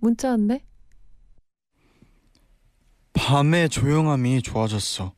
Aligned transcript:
문자 0.00 0.30
왔네. 0.30 0.64
밤의 3.12 3.68
조용함이 3.68 4.42
좋아졌어. 4.42 5.14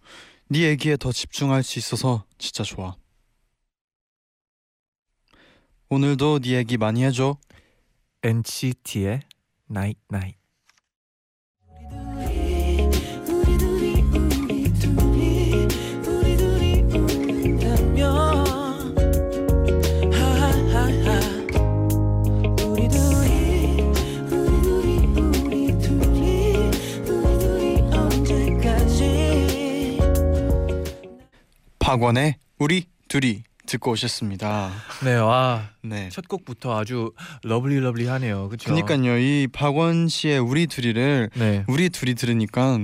네 0.49 0.63
얘기에 0.63 0.97
더 0.97 1.13
집중할 1.13 1.63
수 1.63 1.79
있어서 1.79 2.25
진짜 2.37 2.63
좋아. 2.65 2.97
오늘도 5.89 6.41
네 6.41 6.53
얘기 6.53 6.77
많이 6.77 7.05
해줘. 7.05 7.39
NCT의 8.23 9.23
Night 9.71 10.01
Night. 10.13 10.42
박원의 31.93 32.37
우리 32.59 32.87
둘이 33.07 33.43
듣고 33.67 33.91
오셨습니다. 33.91 34.71
네, 35.05 35.15
와. 35.17 35.69
네. 35.83 36.09
첫 36.11 36.27
곡부터 36.27 36.79
아주 36.79 37.13
lovely 37.43 37.81
lovely하네요. 37.81 38.49
그렇죠? 38.49 38.65
그러니까요. 38.75 39.19
이 39.19 39.47
박원 39.53 40.09
씨의 40.09 40.39
우리 40.39 40.67
둘이를 40.67 41.29
네. 41.35 41.65
우리 41.69 41.91
둘이 41.91 42.15
들으니까 42.15 42.79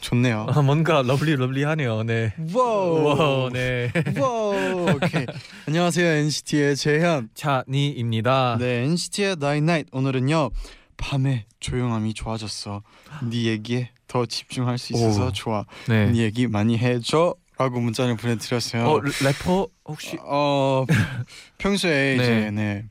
좋네요. 0.00 0.48
아, 0.50 0.60
뭔가 0.60 1.00
lovely 1.00 1.36
lovely하네요. 1.36 2.02
네. 2.02 2.34
Wow. 2.52 3.04
와, 3.44 3.50
네. 3.54 3.90
Wow. 4.20 4.96
오케이. 4.96 5.24
안녕하세요. 5.66 6.06
NCT의 6.06 6.76
재현. 6.76 7.30
쟈니입니다. 7.32 8.58
네, 8.60 8.82
NCT의 8.84 9.36
Night 9.40 9.62
Night 9.62 9.88
오늘은요. 9.92 10.50
밤의 10.98 11.46
조용함이 11.58 12.12
좋아졌어. 12.12 12.82
네 13.30 13.44
얘기에 13.44 13.92
더 14.08 14.26
집중할 14.26 14.76
수 14.76 14.92
있어서 14.92 15.28
오. 15.28 15.32
좋아. 15.32 15.64
네. 15.88 16.10
네 16.10 16.18
얘기 16.18 16.46
많이 16.46 16.76
해줘. 16.76 17.34
라고 17.62 17.80
문자를 17.80 18.16
보내드렸어요. 18.16 18.84
어, 18.84 19.00
래퍼 19.00 19.68
혹시 19.84 20.18
어, 20.22 20.84
평소에 21.58 22.16
네. 22.18 22.22
이제 22.22 22.50
네 22.50 22.84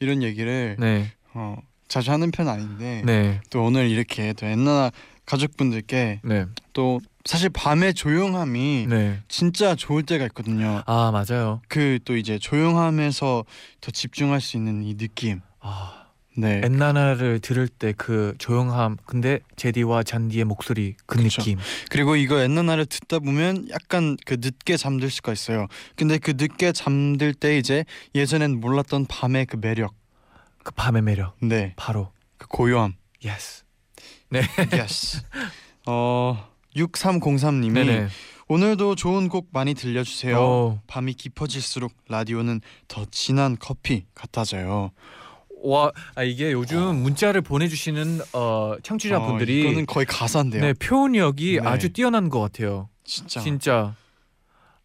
이런 0.00 0.22
얘기를 0.24 0.76
네. 0.78 1.12
어, 1.34 1.56
자주 1.86 2.10
하는 2.10 2.30
편 2.32 2.48
아닌데 2.48 3.02
네. 3.04 3.40
또 3.50 3.62
오늘 3.64 3.88
이렇게 3.88 4.32
또 4.32 4.46
옛날 4.46 4.90
가족분들께 5.24 6.20
네. 6.24 6.46
또 6.72 7.00
사실 7.24 7.48
밤의 7.50 7.94
조용함이 7.94 8.86
네. 8.88 9.20
진짜 9.28 9.74
좋을 9.76 10.02
때가 10.02 10.24
있거든요. 10.26 10.82
아, 10.86 11.10
맞아요. 11.12 11.60
그 11.68 11.98
또 12.04 12.16
이제 12.16 12.38
조용함에서 12.38 13.44
더 13.80 13.90
집중할 13.90 14.40
수 14.40 14.56
있는 14.56 14.82
이 14.82 14.96
느낌. 14.96 15.40
아, 15.60 15.97
네. 16.38 16.60
엔나나를 16.64 17.40
들을 17.40 17.66
때 17.68 17.92
그 17.96 18.34
조용함 18.38 18.96
근데 19.06 19.40
제디와 19.56 20.04
잔디의 20.04 20.44
목소리 20.44 20.94
그 21.06 21.18
그쵸. 21.18 21.42
느낌 21.42 21.58
그리고 21.90 22.14
이거 22.16 22.40
옛날에 22.40 22.84
듣다 22.84 23.18
보면 23.18 23.68
약간 23.70 24.16
그 24.24 24.36
늦게 24.40 24.76
잠들 24.76 25.10
수가 25.10 25.32
있어요. 25.32 25.66
근데 25.96 26.18
그 26.18 26.34
늦게 26.36 26.72
잠들 26.72 27.34
때 27.34 27.58
이제 27.58 27.84
예전엔 28.14 28.60
몰랐던 28.60 29.06
밤의 29.06 29.46
그 29.46 29.56
매력, 29.60 29.94
그 30.62 30.70
밤의 30.72 31.02
매력 31.02 31.36
네, 31.40 31.74
바로 31.76 32.12
그 32.36 32.46
고요함. 32.46 32.94
Yes 33.24 33.64
yes. 34.72 35.22
어, 35.86 36.48
6303님이 36.76 37.72
네네 37.72 38.08
오늘도 38.48 38.94
좋은 38.94 39.28
곡 39.28 39.48
많이 39.52 39.74
들려주세요. 39.74 40.40
어, 40.40 40.80
밤이 40.86 41.14
깊어질수록 41.14 41.92
라디오는 42.08 42.60
더 42.86 43.04
진한 43.10 43.56
커피 43.58 44.06
같아져요. 44.14 44.92
와 45.62 45.90
아, 46.14 46.22
이게 46.22 46.52
요즘 46.52 46.96
문자를 47.02 47.40
보내주시는 47.42 48.20
어, 48.32 48.74
청취자분들이 48.82 49.66
어, 49.66 49.70
이거는 49.70 49.86
거의 49.86 50.06
가사인데요. 50.06 50.62
네 50.62 50.72
표현력이 50.74 51.60
네. 51.62 51.68
아주 51.68 51.92
뛰어난 51.92 52.28
것 52.28 52.40
같아요 52.40 52.88
진짜. 53.04 53.40
진짜 53.40 53.94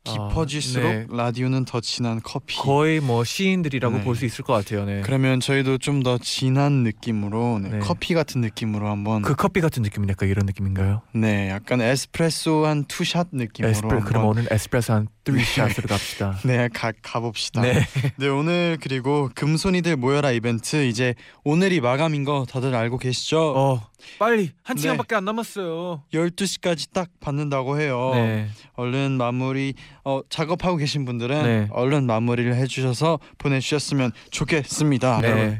깊어질수록 0.05 0.85
아, 0.85 0.93
네. 0.93 1.07
라디오는 1.09 1.63
더 1.63 1.79
진한 1.79 2.19
커피. 2.21 2.57
거의 2.57 2.99
뭐 2.99 3.23
시인들이라고 3.23 3.99
네. 3.99 4.03
볼수 4.03 4.25
있을 4.25 4.43
것 4.43 4.51
같아요 4.53 4.83
네. 4.83 5.01
그러면 5.01 5.39
저희도 5.39 5.77
좀 5.77 6.03
더 6.03 6.17
진한 6.17 6.83
느낌으로 6.83 7.59
네, 7.63 7.69
네. 7.69 7.79
커피 7.79 8.13
같은 8.13 8.41
느낌으로 8.41 8.89
한번 8.89 9.21
그 9.21 9.35
커피 9.35 9.61
같은 9.61 9.81
느낌이 9.83 10.05
약간 10.09 10.27
이런 10.27 10.45
느낌인가요? 10.45 11.01
네 11.13 11.49
약간 11.49 11.79
에스프레소 11.79 12.65
한 12.65 12.83
two 12.83 13.02
shot 13.02 13.27
느낌으로 13.31 13.71
에스프레 13.71 14.01
그럼 14.01 14.25
오늘 14.25 14.45
에스프레소 14.51 14.91
한 14.91 15.07
3 15.23 15.30
shot으로 15.30 15.87
갑시다 15.87 16.37
네 16.45 16.67
가, 16.69 16.91
가봅시다 17.01 17.61
네 17.61 17.85
네 18.17 18.27
오늘 18.27 18.77
그리고 18.81 19.29
금손이들 19.35 19.95
모여라 19.95 20.31
이벤트 20.31 20.85
이제 20.85 21.15
오늘이 21.43 21.79
마감인 21.81 22.23
거 22.23 22.45
다들 22.49 22.75
알고 22.75 22.97
계시죠? 22.97 23.53
어, 23.55 23.81
빨리 24.19 24.51
한 24.63 24.75
네. 24.75 24.81
시간밖에 24.81 25.15
안 25.15 25.25
남았어요 25.25 26.03
12시까지 26.13 26.91
딱 26.93 27.09
받는다고 27.19 27.79
해요 27.79 28.11
네 28.13 28.49
얼른 28.73 29.11
마무리 29.13 29.73
어, 30.03 30.21
작업하고 30.29 30.77
계신 30.77 31.05
분들은 31.05 31.43
네. 31.43 31.67
얼른 31.71 32.05
마무리를 32.05 32.53
해 32.55 32.67
주셔서 32.67 33.19
보내 33.37 33.59
주셨으면 33.59 34.11
좋겠습니다 34.31 35.21
여러분. 35.23 35.59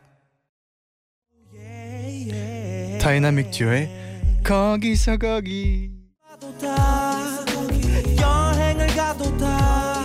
다이나믹 3.00 3.50
듀오의 3.50 4.43
거기서 4.45 5.17
거기 5.17 5.91
여행을 8.21 8.87
가도 8.89 9.37
다 9.39 10.05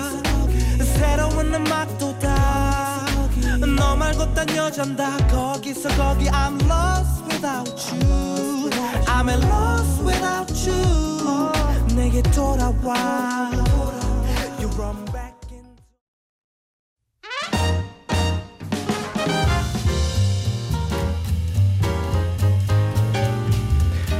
새로운 0.96 1.54
음악도 1.54 2.18
다너 2.20 3.96
말고 3.96 4.34
딴 4.34 4.56
여잔 4.56 4.96
다 4.96 5.16
거기서 5.28 5.90
거기 5.90 6.28
I'm 6.30 6.60
lost 6.70 7.24
without 7.30 7.70
you 7.94 8.70
I'm 9.06 9.30
lost 9.30 10.04
without 10.04 10.54
you 10.70 11.96
내게 11.96 12.22
돌아와 12.32 13.52
You 14.60 14.70
run 14.76 15.06
back 15.06 15.17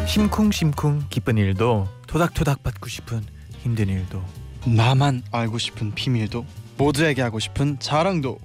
심쿵심쿵 0.08 1.08
기쁜 1.10 1.38
일도 1.38 1.88
토닥토닥 2.08 2.64
받고 2.64 2.88
싶은 2.88 3.22
힘든 3.60 3.90
일도 3.90 4.24
나만 4.66 5.22
알고 5.32 5.58
싶은 5.58 5.94
비밀도 5.94 6.46
모두에게 6.78 7.22
하고 7.22 7.40
싶은 7.40 7.78
자랑도 7.80 8.40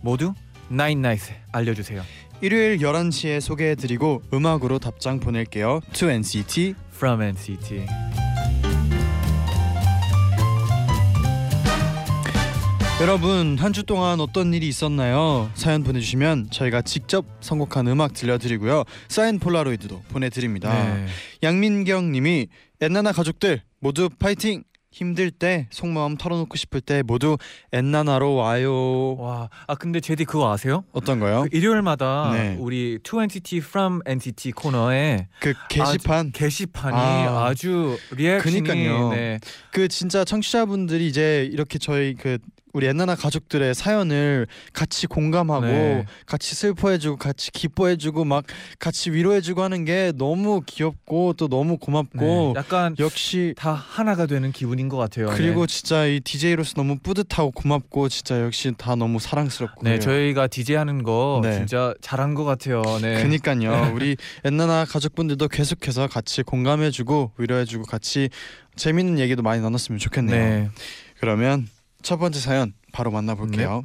모두 0.00 0.34
나인나잇에 0.68 1.42
알려주세요. 1.52 2.02
일요일 2.40 2.78
11시에 2.78 3.40
소개해드리고 3.40 4.22
음악으로 4.32 4.78
답장 4.78 5.18
보낼게요 5.18 5.80
to 5.92 6.08
NCT 6.08 6.74
From 6.94 7.20
NCT. 7.22 7.86
여러분 13.00 13.56
한 13.58 13.72
주 13.72 13.82
동안 13.84 14.20
어떤 14.20 14.52
일이 14.52 14.68
있었나요? 14.68 15.50
사연 15.54 15.82
보내주시면 15.84 16.50
저희가 16.50 16.82
직접 16.82 17.24
선곡한 17.40 17.86
음악 17.88 18.12
들려드리고요 18.12 18.84
사인 19.08 19.38
폴라로이드도 19.38 20.02
보내드립니다 20.08 20.94
네. 20.94 21.06
양민경님이 21.42 22.48
엔나나 22.80 23.12
가족들 23.12 23.62
모두 23.78 24.08
파이팅! 24.10 24.64
힘들 24.92 25.30
때 25.30 25.68
속마음 25.70 26.16
털어놓고 26.16 26.56
싶을 26.56 26.80
때 26.80 27.04
모두 27.06 27.38
엔나나로 27.72 28.34
와요 28.34 29.14
와, 29.18 29.48
아 29.68 29.76
근데 29.76 30.00
제디 30.00 30.24
그거 30.24 30.52
아세요? 30.52 30.82
어떤 30.90 31.20
거요? 31.20 31.46
그 31.48 31.56
일요일마다 31.56 32.32
네. 32.34 32.56
우리 32.58 32.98
2NCT 32.98 33.58
From 33.58 34.00
NCT 34.04 34.50
코너에 34.50 35.28
그 35.38 35.54
게시판 35.68 36.32
게시판이 36.32 36.96
아. 36.96 37.46
아. 37.46 37.54
주 37.54 37.96
리액션이 38.16 38.62
그니까요. 38.62 39.10
네. 39.10 39.38
그 39.70 39.86
진짜 39.86 40.24
청취자분들이 40.24 41.06
이제 41.06 41.48
이렇게 41.52 41.78
저희 41.78 42.14
그 42.14 42.38
우리 42.72 42.86
엔나나 42.86 43.16
가족들의 43.16 43.74
사연을 43.74 44.46
같이 44.72 45.06
공감하고 45.06 45.66
네. 45.66 46.06
같이 46.26 46.54
슬퍼해주고 46.54 47.16
같이 47.16 47.50
기뻐해주고 47.50 48.24
막 48.24 48.44
같이 48.78 49.10
위로해주고 49.10 49.62
하는 49.62 49.84
게 49.84 50.12
너무 50.16 50.62
귀엽고 50.64 51.34
또 51.34 51.48
너무 51.48 51.78
고맙고 51.78 52.18
네, 52.18 52.52
약간 52.56 52.94
역시 52.98 53.54
다 53.56 53.72
하나가 53.72 54.26
되는 54.26 54.52
기분인 54.52 54.88
것 54.88 54.96
같아요. 54.96 55.28
그리고 55.30 55.66
네. 55.66 55.74
진짜 55.74 56.06
이 56.06 56.20
DJ로서 56.20 56.74
너무 56.76 56.96
뿌듯하고 56.98 57.50
고맙고 57.50 58.08
진짜 58.08 58.40
역시 58.40 58.72
다 58.76 58.94
너무 58.94 59.18
사랑스럽고 59.18 59.82
네, 59.82 59.98
저희가 59.98 60.46
DJ 60.46 60.76
하는 60.76 61.02
거 61.02 61.40
네. 61.42 61.54
진짜 61.54 61.94
잘한 62.00 62.34
것 62.34 62.44
같아요. 62.44 62.82
네. 63.02 63.22
그니까요. 63.22 63.92
우리 63.94 64.16
엔나나 64.44 64.84
가족분들도 64.84 65.48
계속해서 65.48 66.06
같이 66.06 66.42
공감해주고 66.42 67.32
위로해주고 67.36 67.84
같이 67.84 68.28
재밌는 68.76 69.18
얘기도 69.18 69.42
많이 69.42 69.60
나눴으면 69.60 69.98
좋겠네요. 69.98 70.38
네. 70.38 70.70
그러면 71.18 71.66
첫 72.02 72.16
번째 72.18 72.40
사연 72.40 72.72
바로 72.92 73.10
만나볼게요. 73.10 73.84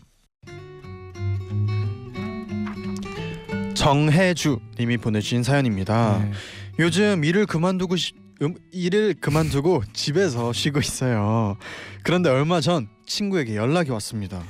정혜주 3.73 4.59
님이 4.79 4.97
보내주신 4.97 5.43
사연입니다. 5.43 6.19
네. 6.19 6.31
요즘 6.79 7.23
일을 7.23 7.45
그만두고 7.45 7.95
싶 7.95 8.15
음, 8.41 8.53
일을 8.71 9.15
그만두고 9.21 9.83
집에서 9.93 10.51
쉬고 10.53 10.79
있어요. 10.79 11.55
그런데 12.03 12.29
얼마 12.29 12.61
전 12.61 12.87
친구에게 13.05 13.55
연락이 13.55 13.91
왔습니다. 13.91 14.43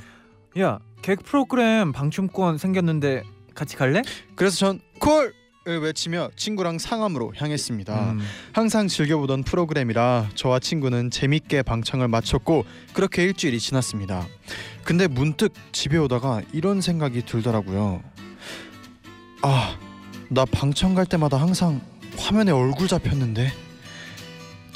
야, 0.58 0.78
개그 1.02 1.22
프로그램 1.24 1.92
방춤권 1.92 2.58
생겼는데 2.58 3.22
같이 3.54 3.76
갈래? 3.76 4.02
그래서 4.34 4.56
전 4.56 4.80
콜을 5.00 5.32
외치며 5.74 6.30
친구랑 6.36 6.78
상암으로 6.78 7.32
향했습니다. 7.36 8.12
음. 8.12 8.20
항상 8.52 8.88
즐겨보던 8.88 9.42
프로그램이라 9.42 10.30
저와 10.34 10.60
친구는 10.60 11.10
재밌게 11.10 11.62
방청을 11.62 12.08
마쳤고 12.08 12.64
그렇게 12.92 13.24
일주일이 13.24 13.58
지났습니다. 13.58 14.26
근데 14.84 15.08
문득 15.08 15.52
집에 15.72 15.98
오다가 15.98 16.42
이런 16.52 16.80
생각이 16.80 17.22
들더라고요. 17.26 18.02
아, 19.42 19.76
나 20.28 20.44
방청 20.44 20.94
갈 20.94 21.06
때마다 21.06 21.36
항상 21.36 21.80
화면에 22.16 22.52
얼굴 22.52 22.88
잡혔는데 22.88 23.52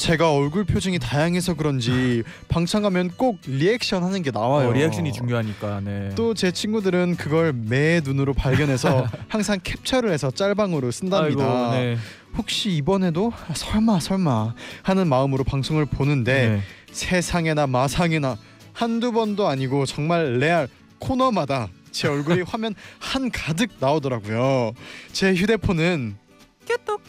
제가 0.01 0.33
얼굴 0.33 0.65
표정이 0.65 0.99
다양해서 0.99 1.53
그런지 1.55 2.23
방청 2.49 2.83
가면 2.83 3.11
꼭 3.19 3.39
리액션 3.47 4.03
하는 4.03 4.23
게 4.23 4.31
나와요. 4.31 4.71
어, 4.71 4.73
리액션이 4.73 5.13
중요하니까. 5.13 5.83
네. 5.85 6.09
또 6.17 6.33
제 6.33 6.51
친구들은 6.51 7.17
그걸 7.17 7.53
매 7.53 8.01
눈으로 8.03 8.33
발견해서 8.33 9.07
항상 9.29 9.59
캡처를 9.63 10.11
해서 10.11 10.31
짤방으로 10.31 10.91
쓴답니다. 10.91 11.45
아이고, 11.45 11.73
네. 11.75 11.99
혹시 12.39 12.71
이번에도 12.71 13.31
설마 13.55 14.01
설마 14.01 14.55
하는 14.83 15.07
마음으로 15.07 15.45
방송을 15.45 15.85
보는데 15.85 16.49
네. 16.49 16.61
세상에나 16.93 17.67
마상에나 17.67 18.39
한두 18.73 19.13
번도 19.13 19.49
아니고 19.49 19.85
정말 19.85 20.39
레알 20.39 20.67
코너마다 20.99 21.69
제 21.91 22.09
얼굴이 22.09 22.41
화면 22.49 22.75
한 22.99 23.31
가득 23.31 23.69
나오더라고요. 23.81 24.73
제 25.13 25.35
휴대폰은 25.35 26.17
깨똑 26.67 27.00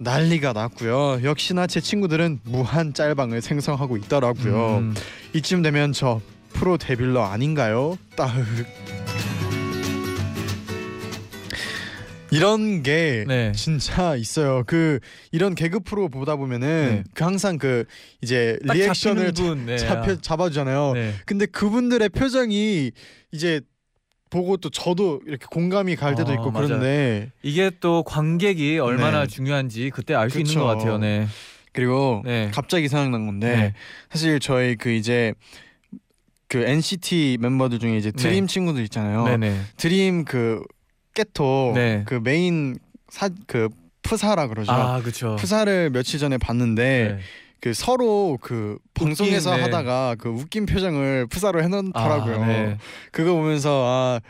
난리가 0.00 0.54
났고요. 0.54 1.20
역시나 1.22 1.66
제 1.66 1.80
친구들은 1.80 2.40
무한 2.44 2.94
짤방을 2.94 3.42
생성하고 3.42 3.98
있더라고요. 3.98 4.78
음. 4.78 4.94
이쯤 5.34 5.60
되면 5.60 5.92
저 5.92 6.22
프로 6.54 6.78
데빌러 6.78 7.22
아닌가요? 7.22 7.98
따흑. 8.16 8.46
이런 12.32 12.82
게 12.82 13.24
네. 13.28 13.52
진짜 13.52 14.16
있어요. 14.16 14.62
그 14.66 15.00
이런 15.32 15.54
개그 15.54 15.80
프로 15.80 16.08
보다 16.08 16.36
보면은 16.36 16.68
네. 16.68 17.04
그 17.12 17.24
항상 17.24 17.58
그 17.58 17.84
이제 18.22 18.58
딱 18.66 18.74
리액션을 18.74 19.32
분, 19.32 19.66
네. 19.66 19.76
잡혀 19.76 20.16
잡아주잖아요. 20.16 20.92
네. 20.94 21.12
근데 21.26 21.44
그분들의 21.44 22.08
표정이 22.10 22.92
이제 23.32 23.60
보고 24.30 24.56
또 24.56 24.70
저도 24.70 25.20
이렇게 25.26 25.46
공감이 25.50 25.96
갈 25.96 26.14
때도 26.14 26.30
아, 26.30 26.34
있고 26.34 26.50
맞아요. 26.50 26.68
그런데 26.68 27.30
이게 27.42 27.70
또 27.80 28.02
관객이 28.04 28.78
얼마나 28.78 29.22
네. 29.22 29.26
중요한지 29.26 29.90
그때 29.90 30.14
알 30.14 30.30
수 30.30 30.38
있는. 30.38 30.54
것 30.54 30.64
같아요. 30.64 30.98
네. 30.98 31.26
그리고 31.72 32.22
네. 32.24 32.50
갑자기 32.52 32.88
생각난 32.88 33.26
건데 33.26 33.56
네. 33.56 33.74
사실 34.10 34.40
저희 34.40 34.76
그 34.76 34.90
이제 34.90 35.34
그 36.48 36.58
NCT 36.58 37.38
멤버들 37.40 37.78
중에 37.78 37.96
이제 37.96 38.10
드림 38.10 38.46
친구들 38.46 38.82
있잖아요. 38.84 39.24
네, 39.24 39.36
네. 39.36 39.60
드림 39.76 40.24
그 40.24 40.62
깨톡 41.14 41.72
네. 41.74 42.02
그 42.06 42.14
메인 42.22 42.78
사 43.08 43.28
그 43.46 43.68
프사라 44.02 44.48
그러죠. 44.48 44.72
아, 44.72 45.00
그렇죠. 45.00 45.36
프사를 45.36 45.90
며칠 45.90 46.18
전에 46.18 46.38
봤는데 46.38 47.16
네. 47.16 47.22
그 47.60 47.74
서로 47.74 48.38
그 48.40 48.78
방송에서 48.94 49.56
네. 49.56 49.62
하다가 49.62 50.16
그 50.18 50.28
웃긴 50.30 50.66
표정을 50.66 51.26
프사로 51.26 51.62
해놓더라고요. 51.62 52.42
아, 52.42 52.46
네. 52.46 52.78
그거 53.12 53.34
보면서 53.34 53.84
아 53.86 54.20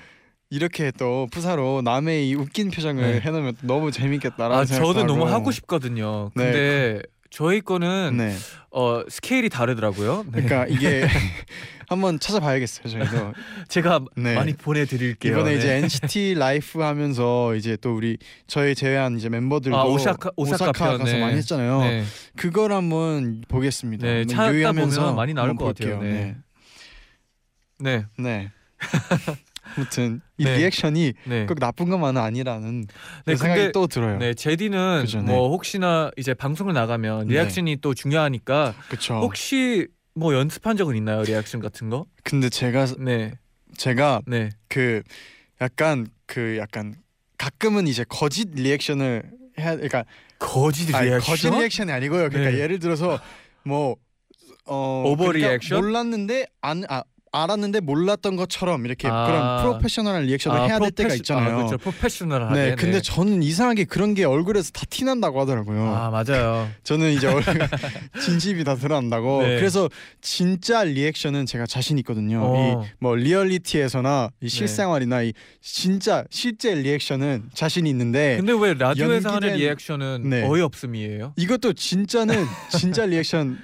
이렇게 0.50 0.90
또 0.90 1.28
프사로 1.31 1.82
남의 1.82 2.28
이 2.28 2.34
웃긴 2.34 2.70
표정을 2.70 3.12
네. 3.12 3.20
해놓으면 3.20 3.56
너무 3.62 3.92
재밌겠다라는 3.92 4.56
아, 4.56 4.64
생각도 4.64 4.92
저도 4.94 5.06
너무 5.06 5.22
하고. 5.26 5.34
하고 5.34 5.50
싶거든요. 5.52 6.30
네. 6.34 6.44
근데 6.44 7.02
저희 7.30 7.60
거는 7.60 8.16
네. 8.16 8.34
어 8.72 9.02
스케일이 9.08 9.48
다르더라고요. 9.48 10.24
네. 10.32 10.42
그러니까 10.42 10.66
이게 10.66 11.06
한번 11.90 12.20
찾아봐야겠어요 12.20 12.88
저희도 12.88 13.32
제가 13.69 14.00
네. 14.16 14.37
많이 14.37 14.52
보내드릴게요. 14.54 15.32
이번에 15.32 15.50
네. 15.50 15.58
이제 15.58 15.75
NCT 15.75 16.34
Life 16.38 16.78
하면서 16.81 17.54
이제 17.56 17.76
또 17.81 17.96
우리 17.96 18.16
저희 18.46 18.76
제외한 18.76 19.16
이제 19.19 19.28
멤버들도 19.28 19.76
아, 19.76 19.84
오사카- 19.87 20.32
오사카 20.37 20.70
편, 20.70 20.98
가서 20.98 21.12
네. 21.12 21.20
많이 21.20 21.37
했잖아요. 21.38 21.81
네. 21.81 22.04
그걸 22.37 22.70
한번 22.72 23.42
보겠습니다. 23.48 24.06
네, 24.06 24.25
찾다 24.25 24.72
보면 24.72 25.16
많이 25.16 25.34
나올 25.34 25.56
것 25.56 25.64
같아요. 25.76 26.00
네. 26.00 26.37
네. 27.81 28.06
네. 28.16 28.22
네. 28.22 28.50
아무튼 29.76 30.20
이 30.38 30.44
네. 30.44 30.58
리액션이 30.58 31.12
네. 31.26 31.46
꼭 31.46 31.58
나쁜 31.58 31.88
것만은 31.90 32.20
아니라는 32.22 32.87
네, 33.26 33.32
그 33.32 33.37
생각이 33.37 33.60
근데 33.60 33.72
또 33.72 33.87
들어요. 33.88 34.19
네, 34.19 34.34
재디는 34.34 35.00
그죠, 35.02 35.22
네. 35.22 35.32
뭐 35.32 35.50
혹시나 35.50 36.10
이제 36.16 36.34
방송을 36.34 36.72
나가면 36.72 37.26
네. 37.26 37.34
리액션이 37.34 37.78
또 37.81 37.94
중요하니까 37.94 38.75
그렇죠. 38.88 39.14
혹시 39.16 39.88
뭐 40.14 40.34
연습한 40.34 40.76
적은 40.76 40.96
있나요? 40.96 41.22
리액션 41.22 41.60
같은 41.60 41.88
거? 41.90 42.06
근데 42.24 42.48
제가 42.48 42.86
네. 42.98 43.32
제가 43.76 44.22
네. 44.26 44.50
그 44.68 45.02
약간 45.60 46.06
그 46.26 46.56
약간 46.58 46.94
가끔은 47.38 47.86
이제 47.86 48.04
거짓 48.08 48.48
리액션을 48.52 49.30
해야 49.58 49.72
그러니까 49.74 50.04
거짓 50.38 50.92
아니, 50.94 51.08
리액션? 51.08 51.30
거짓 51.30 51.50
리액션이 51.50 51.92
아니고요. 51.92 52.28
그러니까 52.28 52.50
네. 52.50 52.58
예를 52.58 52.78
들어서 52.78 53.20
뭐 53.62 53.96
어, 54.66 55.04
오버 55.06 55.26
그러니까 55.26 55.48
리액션? 55.48 55.80
몰랐는데 55.80 56.46
안 56.60 56.84
아, 56.88 57.02
알았는데 57.32 57.80
몰랐던 57.80 58.34
것처럼 58.36 58.84
이렇게 58.86 59.06
아. 59.08 59.26
그런 59.26 59.62
프로페셔널한 59.62 60.24
리액션을 60.24 60.68
해야 60.68 60.78
될 60.80 60.90
때가 60.90 61.10
프로페시- 61.10 61.16
있잖아요. 61.18 61.50
아, 61.52 61.56
그렇죠. 61.58 61.78
프로페셔널하게. 61.78 62.54
네, 62.54 62.74
근데 62.74 63.00
저는 63.00 63.42
이상하게 63.42 63.84
그런 63.84 64.14
게 64.14 64.24
얼굴에서 64.24 64.70
다 64.72 64.82
티난다고 64.90 65.40
하더라고요. 65.40 65.80
아, 65.94 66.10
맞아요. 66.10 66.68
저는 66.82 67.12
이제 67.12 67.28
진심이 68.25 68.64
다 68.64 68.75
드러난다고. 68.75 69.42
네. 69.42 69.56
그래서 69.56 69.88
진짜 70.20 70.82
리액션은 70.84 71.46
제가 71.46 71.66
자신 71.66 71.99
있거든요. 71.99 72.40
어. 72.42 72.84
이뭐 73.00 73.14
리얼리티에서나 73.14 74.30
이 74.40 74.44
네. 74.44 74.49
실생활이나 74.49 75.22
이 75.22 75.32
진짜 75.60 76.25
실제 76.30 76.75
리액션은 76.75 77.50
자신이 77.54 77.88
있는데 77.90 78.37
근데 78.38 78.52
왜 78.52 78.75
라디오에서 78.75 79.30
하는 79.34 79.50
연기된- 79.50 79.56
리액션은 79.56 80.28
네. 80.30 80.42
어이 80.44 80.60
없음이에요? 80.62 81.34
이것도 81.37 81.75
진짜는 81.75 82.44
진짜 82.76 83.06
리액션 83.06 83.58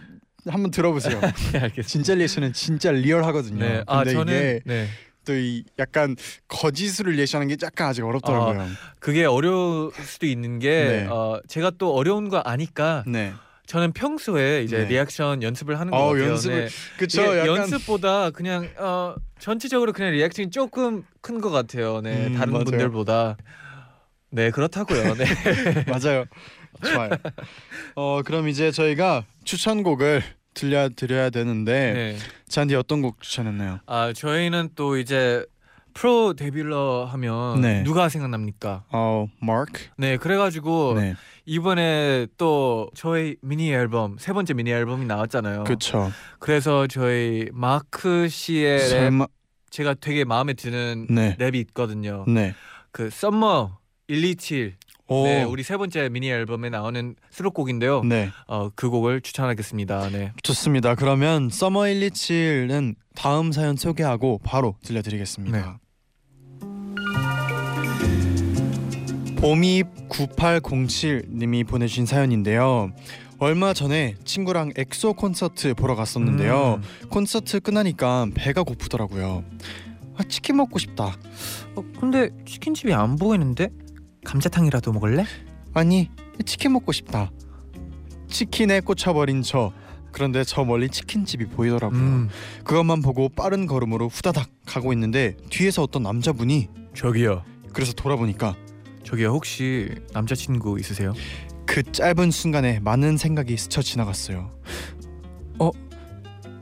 한번 0.49 0.71
들어보세요. 0.71 1.21
네. 1.53 1.71
진짜 1.83 2.15
리액션은 2.15 2.53
진짜 2.53 2.93
리얼하거든요. 2.93 3.59
네. 3.65 3.83
아, 3.87 4.05
저는 4.05 4.33
이게 4.35 4.61
네. 4.65 4.89
또이 5.25 5.65
약간 5.79 6.15
거짓으로 6.49 7.11
리액션하는 7.11 7.49
게 7.49 7.57
약간 7.65 7.89
아직 7.89 8.05
어렵더라고요. 8.05 8.67
그게 9.01 9.25
어려울 9.25 9.91
수도 10.05 10.27
있는 10.27 10.59
게 10.61 10.71
네. 10.85 11.07
어, 11.11 11.41
제가 11.49 11.73
또 11.79 11.95
어려운 11.95 12.29
거 12.29 12.39
아니까 12.39 13.03
네. 13.07 13.33
저는 13.67 13.93
평소에 13.93 14.63
이제 14.63 14.79
네. 14.79 14.85
리액션 14.85 15.43
연습을 15.43 15.81
하는 15.81 15.91
거 15.91 15.97
어, 15.97 16.13
같아요. 16.13 16.35
연습을- 16.35 16.49
네. 16.51 16.69
그쵸. 16.99 17.23
약간 17.39 17.47
연습보다 17.57 18.31
그냥 18.31 18.69
어, 18.79 19.17
전체적으로 19.41 19.93
그냥 19.93 20.13
리액션이 20.13 20.51
조금 20.51 21.03
큰 21.21 21.41
것 21.41 21.51
같아요. 21.51 22.01
네, 22.01 22.29
음, 22.29 22.35
다른 22.35 22.53
맞아요. 22.53 22.65
분들보다. 22.67 23.37
네, 24.31 24.51
그렇다고요. 24.53 25.15
네. 25.15 25.25
맞아요. 25.91 26.25
좋아요. 26.85 27.11
어 27.95 28.23
그럼 28.25 28.49
이제 28.49 28.71
저희가 28.71 29.25
추천곡을 29.45 30.23
들려 30.55 30.89
드려야 30.89 31.31
되는데 31.31 31.93
네. 31.93 32.17
쟌디 32.49 32.75
어떤 32.75 33.03
곡 33.03 33.21
추천했나요? 33.21 33.81
아, 33.87 34.13
저희는 34.15 34.71
또 34.75 34.97
이제 34.97 35.45
프로 35.93 36.35
데뷔러 36.35 37.07
하면 37.07 37.61
네. 37.61 37.83
누가 37.83 38.09
생각납니까? 38.09 38.85
어 38.91 39.27
마크. 39.41 39.85
네, 39.97 40.17
그래가지고 40.17 40.95
네. 40.99 41.15
이번에 41.47 42.27
또 42.37 42.91
저희 42.95 43.37
미니 43.41 43.71
앨범 43.73 44.17
세 44.19 44.33
번째 44.33 44.55
미니 44.55 44.71
앨범이 44.71 45.07
나왔잖아요. 45.07 45.65
그렇죠. 45.65 46.11
그래서 46.39 46.87
저희 46.87 47.49
마크 47.53 48.29
씨의 48.29 48.79
랩 48.79 48.89
설마 48.89 49.27
제가 49.71 49.95
되게 49.95 50.25
마음에 50.25 50.53
드는 50.55 51.07
네. 51.11 51.37
랩이 51.39 51.55
있거든요. 51.69 52.25
네. 52.29 52.55
그 52.93 53.11
Summer 53.11 53.79
127 54.09 54.77
오. 55.09 55.25
네, 55.25 55.45
우리 55.45 55.63
세 55.63 55.77
번째 55.77 56.09
미니 56.09 56.29
앨범에 56.31 56.69
나오는 56.69 57.15
수록곡인데요. 57.31 58.03
네. 58.03 58.31
어, 58.49 58.71
그 58.75 58.91
곡을 58.91 59.21
추천하겠습니다. 59.21 60.11
네. 60.11 60.33
좋습니다. 60.43 60.95
그러면 60.95 61.49
Summer 61.49 61.81
127은 61.81 62.97
다음 63.15 63.53
사연 63.53 63.77
소개하고 63.77 64.41
바로 64.43 64.77
들려드리겠습니다. 64.83 65.79
봄이 69.37 69.85
9807님이 70.09 71.67
보내주신 71.67 72.07
사연인데요. 72.07 72.91
얼마 73.39 73.75
전에 73.75 74.15
친구랑 74.25 74.73
엑소 74.77 75.13
콘서트 75.13 75.75
보러 75.75 75.95
갔었는데요. 75.95 76.81
음. 76.83 77.09
콘서트 77.11 77.61
끝나니까 77.61 78.29
배가 78.35 78.63
고프더라고요. 78.63 79.45
아, 80.17 80.23
치킨 80.25 80.57
먹고 80.57 80.79
싶다. 80.79 81.17
어, 81.75 81.83
근데 82.01 82.31
치킨집이 82.47 82.95
안 82.95 83.17
보이는데 83.17 83.69
감자탕이라도 84.27 84.93
먹을래? 84.93 85.25
아니 85.73 86.11
치킨 86.45 86.73
먹고 86.73 86.93
싶다. 86.93 87.31
치킨에 88.29 88.81
꽂혀버린 88.81 89.43
저. 89.43 89.73
그런데 90.11 90.45
저 90.45 90.65
멀리 90.65 90.89
치킨집이 90.89 91.47
보이더라고요. 91.47 92.01
음, 92.01 92.29
그것만 92.65 93.03
보고 93.03 93.29
빠른 93.29 93.67
걸음으로 93.67 94.09
후다닥 94.09 94.49
가고 94.67 94.93
있는데 94.95 95.37
뒤에서 95.51 95.83
어떤 95.83 96.03
남자분이 96.03 96.69
저기요. 96.95 97.45
그래서 97.73 97.93
돌아보니까 97.93 98.57
저기요 99.05 99.29
혹시 99.29 99.95
남자친구 100.13 100.81
있으세요? 100.81 101.13
그 101.67 101.83
짧은 101.83 102.31
순간에 102.31 102.81
많은 102.81 103.19
생각이 103.19 103.57
스쳐 103.57 103.83
지나갔어요. 103.83 104.51
어? 105.59 105.71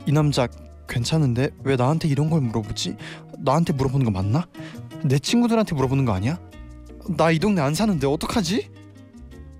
이 0.05 0.11
남자 0.11 0.47
괜찮은데 0.87 1.49
왜 1.63 1.77
나한테 1.77 2.09
이런 2.09 2.29
걸 2.29 2.41
물어보지? 2.41 2.97
나한테 3.39 3.73
물어보는 3.73 4.05
거 4.05 4.11
맞나? 4.11 4.45
내 5.03 5.17
친구들한테 5.17 5.75
물어보는 5.75 6.05
거 6.05 6.11
아니야? 6.11 6.37
나 7.09 7.31
이 7.31 7.39
동네 7.39 7.61
안 7.61 7.73
사는데 7.75 8.07
어떡하지? 8.07 8.69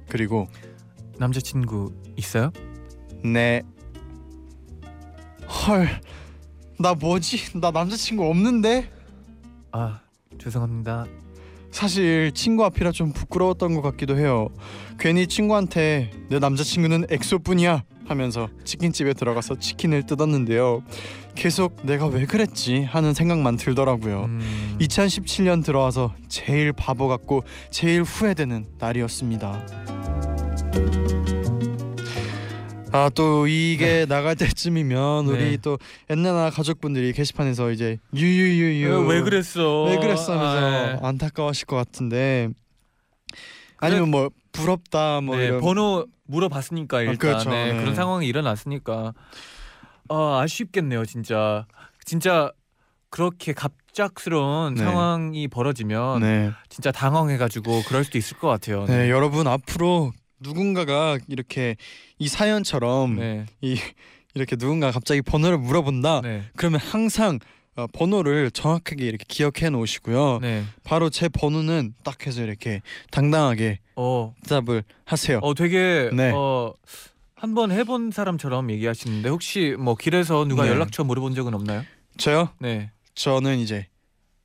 그리고 0.10 0.48
남자친구 1.18 1.94
있어요? 2.18 2.52
네. 3.24 3.62
헐. 5.68 5.88
나 6.80 6.94
뭐지? 6.94 7.60
나 7.60 7.72
남자친구 7.72 8.26
없는데? 8.28 8.90
아 9.72 10.02
죄송합니다. 10.40 11.06
사실 11.72 12.32
친구 12.34 12.64
앞이라 12.66 12.92
좀 12.92 13.12
부끄러웠던 13.12 13.76
것 13.76 13.82
같기도 13.82 14.18
해요. 14.18 14.50
괜히 15.00 15.28
친구한테 15.28 16.12
내 16.30 16.40
남자친구는 16.40 17.08
엑소뿐이야 17.10 17.84
하면서 18.08 18.50
치킨집에 18.64 19.14
들어가서 19.14 19.60
치킨을 19.60 20.06
뜯었는데요. 20.06 20.84
계속 21.36 21.78
내가 21.84 22.08
왜 22.08 22.26
그랬지 22.26 22.84
하는 22.84 23.14
생각만 23.14 23.58
들더라고요. 23.58 24.26
음, 24.26 24.78
2017년 24.80 25.64
들어와서 25.64 26.14
제일 26.30 26.72
바보 26.72 27.08
같고 27.08 27.44
제일 27.72 28.04
후회되는 28.04 28.68
날이었습니다. 28.78 29.66
아 32.96 33.10
또 33.14 33.46
이게 33.46 34.06
나갈 34.06 34.38
때쯤이면 34.38 35.26
우리 35.28 35.52
네. 35.52 35.58
또 35.58 35.78
옛날 36.10 36.50
가족분들이 36.50 37.12
게시판에서 37.12 37.72
이제 37.72 37.98
유유유유 38.14 38.94
어, 38.94 39.00
왜 39.02 39.22
그랬어? 39.22 39.84
왜 39.84 39.98
그랬어 39.98 40.32
하면서 40.32 40.66
아, 40.66 40.94
네. 40.94 41.00
안타까워하실 41.02 41.66
것 41.66 41.76
같은데 41.76 42.48
아니면 43.78 44.10
뭐 44.10 44.30
부럽다 44.54 45.20
뭐 45.20 45.36
네, 45.36 45.48
이런 45.48 45.60
번호 45.60 46.06
물어봤으니까 46.28 47.02
일단 47.02 47.18
그렇죠. 47.18 47.50
네, 47.50 47.74
네. 47.74 47.80
그런 47.80 47.96
상황이 47.96 48.28
일어났으니까 48.28 49.14
아 50.10 50.40
아쉽겠네요 50.42 51.06
진짜 51.06 51.66
진짜 52.06 52.52
그렇게 53.10 53.54
갑작스러운 53.54 54.74
네. 54.76 54.84
상황이 54.84 55.48
벌어지면 55.48 56.20
네. 56.22 56.52
진짜 56.70 56.92
당황해가지고 56.92 57.84
그럴 57.88 58.04
수도 58.04 58.18
있을 58.18 58.38
것 58.38 58.48
같아요. 58.48 58.86
네 58.86 59.10
여러분 59.10 59.48
앞으로 59.48 60.12
누군가가 60.40 61.18
이렇게 61.28 61.78
이 62.20 62.28
사연처럼 62.28 63.16
네. 63.16 63.46
이 63.62 63.78
이렇게 64.34 64.56
누군가 64.58 64.92
갑자기 64.92 65.22
번호를 65.22 65.58
물어본다 65.58 66.22
네. 66.22 66.44
그러면 66.56 66.82
항상 66.82 67.36
어, 67.36 67.40
번호를 67.92 68.52
정확하게 68.52 69.06
이렇게 69.06 69.26
기억해 69.28 69.70
놓으시고요. 69.70 70.40
네. 70.42 70.64
바로 70.84 71.10
제 71.10 71.28
번호는 71.30 71.94
딱 72.04 72.26
해서 72.26 72.42
이렇게 72.42 72.82
당당하게 73.12 73.80
어, 73.96 74.34
대답을 74.44 74.84
하세요. 75.06 75.40
어 75.42 75.54
되게 75.54 76.10
네. 76.14 76.32
어 76.34 76.74
한번 77.36 77.72
해본 77.72 78.12
사람처럼 78.12 78.72
얘기하시는데 78.72 79.30
혹시 79.30 79.76
뭐 79.78 79.96
길에서 79.96 80.46
누가 80.46 80.64
네. 80.64 80.70
연락처 80.70 81.04
물어본 81.04 81.36
적은 81.36 81.54
없나요? 81.54 81.84
저요? 82.18 82.50
네. 82.60 82.92
저는 83.14 83.60
이제 83.60 83.88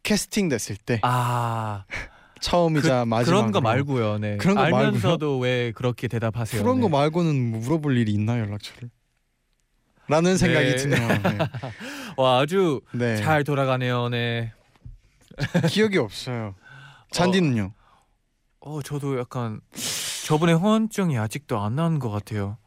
캐스팅 0.02 0.48
됐을 0.48 0.76
때 0.76 0.98
아 1.02 1.84
처음이자 2.40 3.04
마지막 3.04 3.36
그런 3.36 3.52
거 3.52 3.60
말고요. 3.60 4.18
네. 4.18 4.36
그런 4.38 4.56
거 4.56 4.62
알면서도 4.62 5.38
왜 5.38 5.72
그렇게 5.72 6.08
대답하세요? 6.08 6.62
그런 6.62 6.80
거 6.80 6.88
네. 6.88 6.92
말고는 6.92 7.50
뭐 7.50 7.60
물어볼 7.60 7.96
일이 7.98 8.12
있나 8.12 8.38
연락처를? 8.40 8.90
라는 10.10 10.36
생각이 10.36 10.70
네. 10.70 10.76
드네요. 10.76 11.08
네. 11.08 11.38
와 12.18 12.40
아주 12.40 12.80
네. 12.92 13.16
잘 13.16 13.44
돌아가네요. 13.44 14.08
네. 14.08 14.52
기억이 15.68 15.98
없어요. 15.98 16.56
잔디는요? 17.12 17.72
어 18.58 18.82
저도 18.82 19.20
약간 19.20 19.60
저번에 20.26 20.52
후원증이 20.52 21.16
아직도 21.16 21.60
안 21.60 21.76
나온 21.76 22.00
것 22.00 22.10
같아요. 22.10 22.58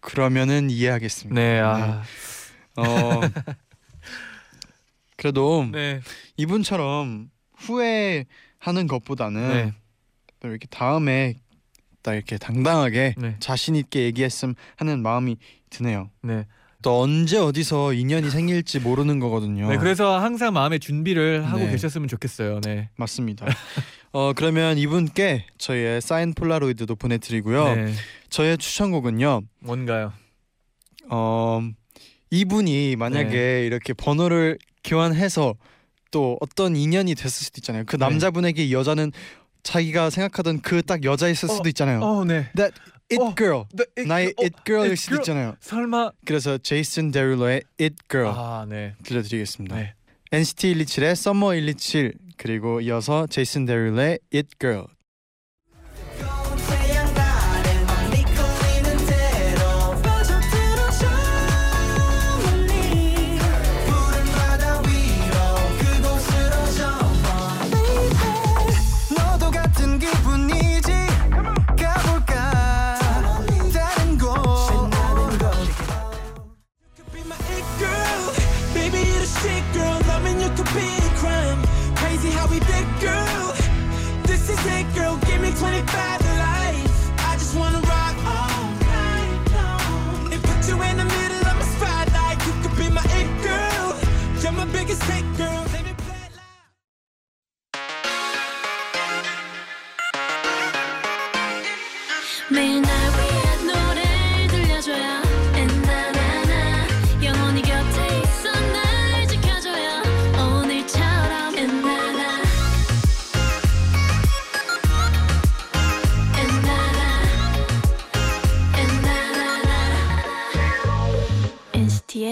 그러면은 0.00 0.68
이해하겠습니다. 0.68 1.40
네. 1.40 1.58
아. 1.60 2.02
어. 2.76 2.84
그래도 5.16 5.66
네. 5.72 6.02
이분처럼 6.36 7.30
후회하는 7.56 8.86
것보다는 8.88 9.48
네. 9.48 9.72
또 10.40 10.48
이렇게 10.48 10.66
다음에 10.66 11.36
딱 12.06 12.14
이렇게 12.14 12.38
당당하게 12.38 13.16
네. 13.18 13.34
자신 13.40 13.74
있게 13.74 14.04
얘기했음 14.04 14.54
하는 14.76 15.02
마음이 15.02 15.38
드네요. 15.70 16.08
네. 16.22 16.46
또 16.80 17.00
언제 17.00 17.36
어디서 17.36 17.94
인연이 17.94 18.30
생길지 18.30 18.78
모르는 18.78 19.18
거거든요. 19.18 19.68
네. 19.68 19.76
그래서 19.76 20.20
항상 20.20 20.52
마음의 20.52 20.78
준비를 20.78 21.44
하고 21.44 21.58
네. 21.58 21.70
계셨으면 21.72 22.06
좋겠어요. 22.06 22.60
네. 22.60 22.90
맞습니다. 22.94 23.44
어 24.12 24.32
그러면 24.36 24.78
이분께 24.78 25.46
저희의 25.58 26.00
사인 26.00 26.32
폴라로이드도 26.32 26.94
보내드리고요. 26.94 27.74
네. 27.74 27.92
저의 28.30 28.56
추천곡은요. 28.56 29.42
뭔가요? 29.58 30.12
어 31.10 31.60
이분이 32.30 32.94
만약에 32.94 33.30
네. 33.30 33.66
이렇게 33.66 33.94
번호를 33.94 34.58
교환해서 34.84 35.56
또 36.12 36.38
어떤 36.40 36.76
인연이 36.76 37.16
됐을 37.16 37.46
수도 37.46 37.58
있잖아요. 37.58 37.82
그 37.84 37.96
네. 37.96 38.04
남자분에게 38.04 38.64
이 38.64 38.72
여자는 38.72 39.10
자기가 39.66 40.10
생각하던 40.10 40.60
그 40.62 40.82
딱 40.82 41.02
여자였을 41.04 41.50
어, 41.50 41.54
수도 41.54 41.68
있잖아요. 41.68 42.00
어, 42.00 42.24
네. 42.24 42.48
That 42.54 42.72
it 43.10 43.20
어, 43.22 43.34
girl. 43.36 43.64
네, 43.72 43.84
it- 43.98 44.08
나의 44.08 44.26
어, 44.36 44.42
it 44.42 44.56
girl일 44.64 44.90
it 44.92 44.96
수도 45.00 45.16
girl. 45.16 45.22
있잖아요. 45.22 45.56
설마 45.60 46.12
그래서 46.24 46.56
제이슨 46.58 47.10
데룰러의 47.10 47.62
it 47.80 47.96
girl 48.08 48.32
아, 48.34 48.64
네. 48.68 48.94
들려드리겠습니다. 49.02 49.76
네. 49.76 49.94
NCT 50.32 50.74
127의 50.74 51.10
Summer 51.12 51.54
127 51.60 52.14
그리고 52.36 52.80
이어서 52.80 53.26
제이슨 53.26 53.64
데룰러의 53.66 54.18
it 54.34 54.48
girl. 54.60 54.86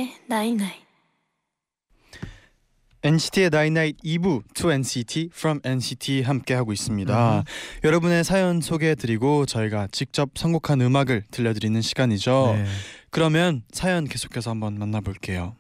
NCT의 0.05 0.13
night 0.27 0.56
night 0.56 0.85
NCT의 3.03 3.51
나인나잇 3.51 3.97
2부 4.03 4.43
To 4.55 4.71
NCT 4.71 5.31
From 5.33 5.61
NCT 5.65 6.23
함께 6.23 6.55
하고 6.55 6.73
있습니다. 6.73 7.45
여러분의 7.85 8.25
사연 8.25 8.61
소개해드리고 8.61 9.47
저희가 9.47 9.89
직접 9.93 10.31
선곡한 10.35 10.81
음악을 10.81 11.25
들려드리는 11.31 11.81
시간이죠. 11.81 12.55
네. 12.57 12.65
그러면 13.11 13.63
사연 13.73 14.07
계속해서 14.07 14.51
한번 14.51 14.79
만나볼게요. 14.79 15.55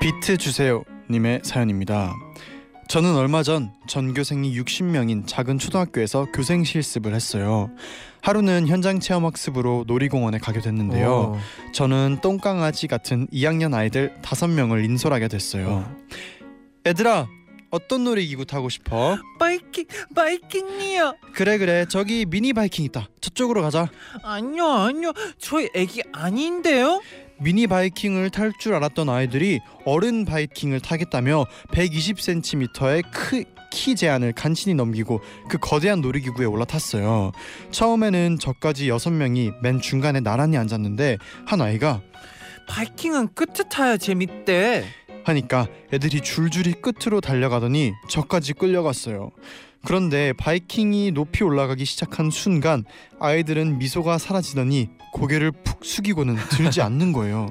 비트 0.00 0.36
주세요 0.36 0.84
님의 1.10 1.40
사연입니다. 1.44 2.12
저는 2.88 3.16
얼마 3.16 3.42
전 3.42 3.72
전교생이 3.88 4.56
60명인 4.60 5.26
작은 5.26 5.58
초등학교에서 5.58 6.26
교생 6.32 6.64
실습을 6.64 7.14
했어요. 7.14 7.70
하루는 8.22 8.68
현장 8.68 9.00
체험 9.00 9.24
학습으로 9.26 9.84
놀이공원에 9.88 10.38
가게 10.38 10.60
됐는데요. 10.60 11.36
오. 11.36 11.72
저는 11.72 12.18
똥강아지 12.22 12.86
같은 12.86 13.26
2학년 13.32 13.74
아이들 13.74 14.14
5명을 14.22 14.84
인솔하게 14.84 15.26
됐어요. 15.26 15.84
얘들아, 16.86 17.26
어떤 17.70 18.04
놀이기구 18.04 18.44
타고 18.46 18.68
싶어? 18.68 19.18
바이킹 19.40 19.86
바이킹이요. 20.14 21.16
그래 21.32 21.58
그래, 21.58 21.84
저기 21.88 22.24
미니 22.26 22.52
바이킹 22.52 22.84
있다. 22.84 23.08
저쪽으로 23.20 23.60
가자. 23.62 23.88
아니요 24.22 24.66
아니요 24.66 25.12
저희 25.38 25.68
애기 25.74 26.02
아닌데요. 26.12 27.00
미니 27.42 27.66
바이킹을 27.66 28.30
탈 28.30 28.52
줄 28.58 28.74
알았던 28.74 29.08
아이들이 29.08 29.60
어른 29.84 30.24
바이킹을 30.24 30.80
타겠다며 30.80 31.46
120cm의 31.72 33.02
크, 33.12 33.44
키 33.72 33.96
제한을 33.96 34.32
간신히 34.32 34.74
넘기고 34.74 35.20
그 35.48 35.58
거대한 35.58 36.00
놀이기구에 36.00 36.46
올라탔어요. 36.46 37.32
처음에는 37.70 38.38
저까지 38.38 38.88
6명이 38.88 39.54
맨 39.62 39.80
중간에 39.80 40.20
나란히 40.20 40.56
앉았는데 40.56 41.18
한 41.46 41.60
아이가 41.60 42.00
바이킹은 42.68 43.34
끝에 43.34 43.68
타야 43.68 43.96
재밌대. 43.96 44.84
하니까 45.24 45.66
애들이 45.92 46.20
줄줄이 46.20 46.74
끝으로 46.74 47.20
달려가더니 47.20 47.92
저까지 48.08 48.52
끌려갔어요. 48.54 49.30
그런데 49.84 50.32
바이킹이 50.34 51.10
높이 51.12 51.42
올라가기 51.44 51.84
시작한 51.84 52.30
순간 52.30 52.84
아이들은 53.20 53.78
미소가 53.78 54.18
사라지더니 54.18 54.90
고개를 55.12 55.50
푹 55.50 55.84
숙이고는 55.84 56.36
들지 56.50 56.80
않는 56.82 57.12
거예요. 57.12 57.48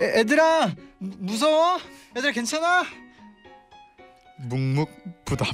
애, 0.00 0.20
애들아 0.20 0.72
무- 0.98 1.12
무서워? 1.20 1.78
애들 2.16 2.32
괜찮아? 2.32 2.84
묵묵부답. 4.48 5.46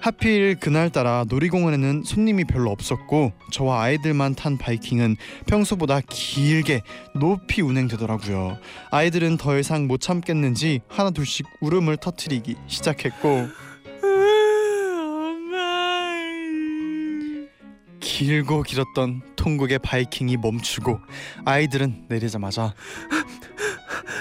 하필 0.00 0.56
그날따라 0.58 1.26
놀이공원에는 1.28 2.04
손님이 2.04 2.44
별로 2.44 2.70
없었고 2.70 3.32
저와 3.52 3.82
아이들만 3.82 4.34
탄 4.34 4.56
바이킹은 4.56 5.16
평소보다 5.46 6.00
길게 6.08 6.80
높이 7.16 7.60
운행되더라고요. 7.60 8.56
아이들은 8.90 9.36
더 9.36 9.58
이상 9.58 9.86
못 9.88 10.00
참겠는지 10.00 10.80
하나 10.88 11.10
둘씩 11.10 11.46
울음을 11.60 11.98
터트리기 11.98 12.56
시작했고 12.66 13.48
길고 18.10 18.62
길었던 18.62 19.22
통곡의 19.36 19.78
바이킹이 19.78 20.36
멈추고 20.38 20.98
아이들은 21.44 22.06
내리자마자 22.08 22.74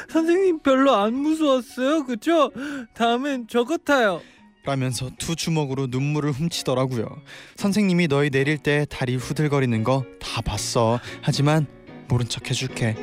선생님 0.10 0.60
별로 0.60 0.93
안 0.93 1.15
무서웠어요, 1.15 2.05
그죠? 2.05 2.51
다음엔 2.93 3.48
저거 3.48 3.77
타요. 3.77 4.22
라면서 4.63 5.10
두 5.17 5.36
주먹으로 5.36 5.88
눈물을 5.89 6.31
훔치더라고요. 6.31 7.08
선생님이 7.55 8.08
너희 8.08 8.29
내릴 8.29 8.58
때 8.60 8.86
다리 8.89 9.15
후들거리는 9.15 9.84
거 9.84 10.03
다 10.22 10.41
봤어. 10.41 11.00
하지만 11.22 11.65
모른 12.08 12.27
척 12.27 12.50
해줄게. 12.50 12.96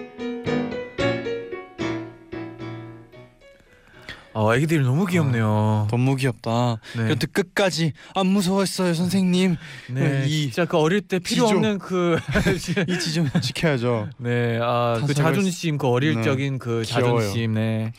아, 4.38 4.54
애기들이 4.54 4.80
너무 4.84 5.06
귀엽네요. 5.06 5.88
너무 5.90 6.14
귀엽다. 6.16 6.78
네. 6.94 7.04
그래도 7.04 7.26
끝까지 7.32 7.92
안 8.14 8.26
무서웠어요, 8.26 8.92
선생님. 8.92 9.56
네, 9.92 10.24
이 10.26 10.42
진짜 10.42 10.66
그 10.66 10.76
어릴 10.76 11.00
때 11.00 11.18
필요 11.18 11.46
지조. 11.46 11.56
없는 11.56 11.78
그 11.78 12.18
이 12.86 12.98
지점 13.00 13.30
지켜야죠. 13.40 14.10
네, 14.18 14.58
아, 14.62 15.00
그 15.06 15.14
자존심, 15.14 15.78
그 15.78 15.86
어릴 15.88 16.16
네. 16.16 16.22
적인 16.22 16.58
그 16.58 16.82
귀여워요. 16.84 17.20
자존심, 17.20 17.54
네. 17.54 17.92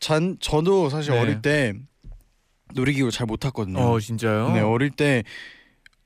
전 0.00 0.36
저도 0.40 0.90
사실 0.90 1.12
네. 1.14 1.20
어릴 1.20 1.40
때 1.40 1.72
놀이기구 2.74 3.12
잘 3.12 3.28
못 3.28 3.38
탔거든요. 3.38 3.78
어, 3.78 4.00
진짜요? 4.00 4.50
네, 4.54 4.60
어릴 4.60 4.90
때 4.90 5.22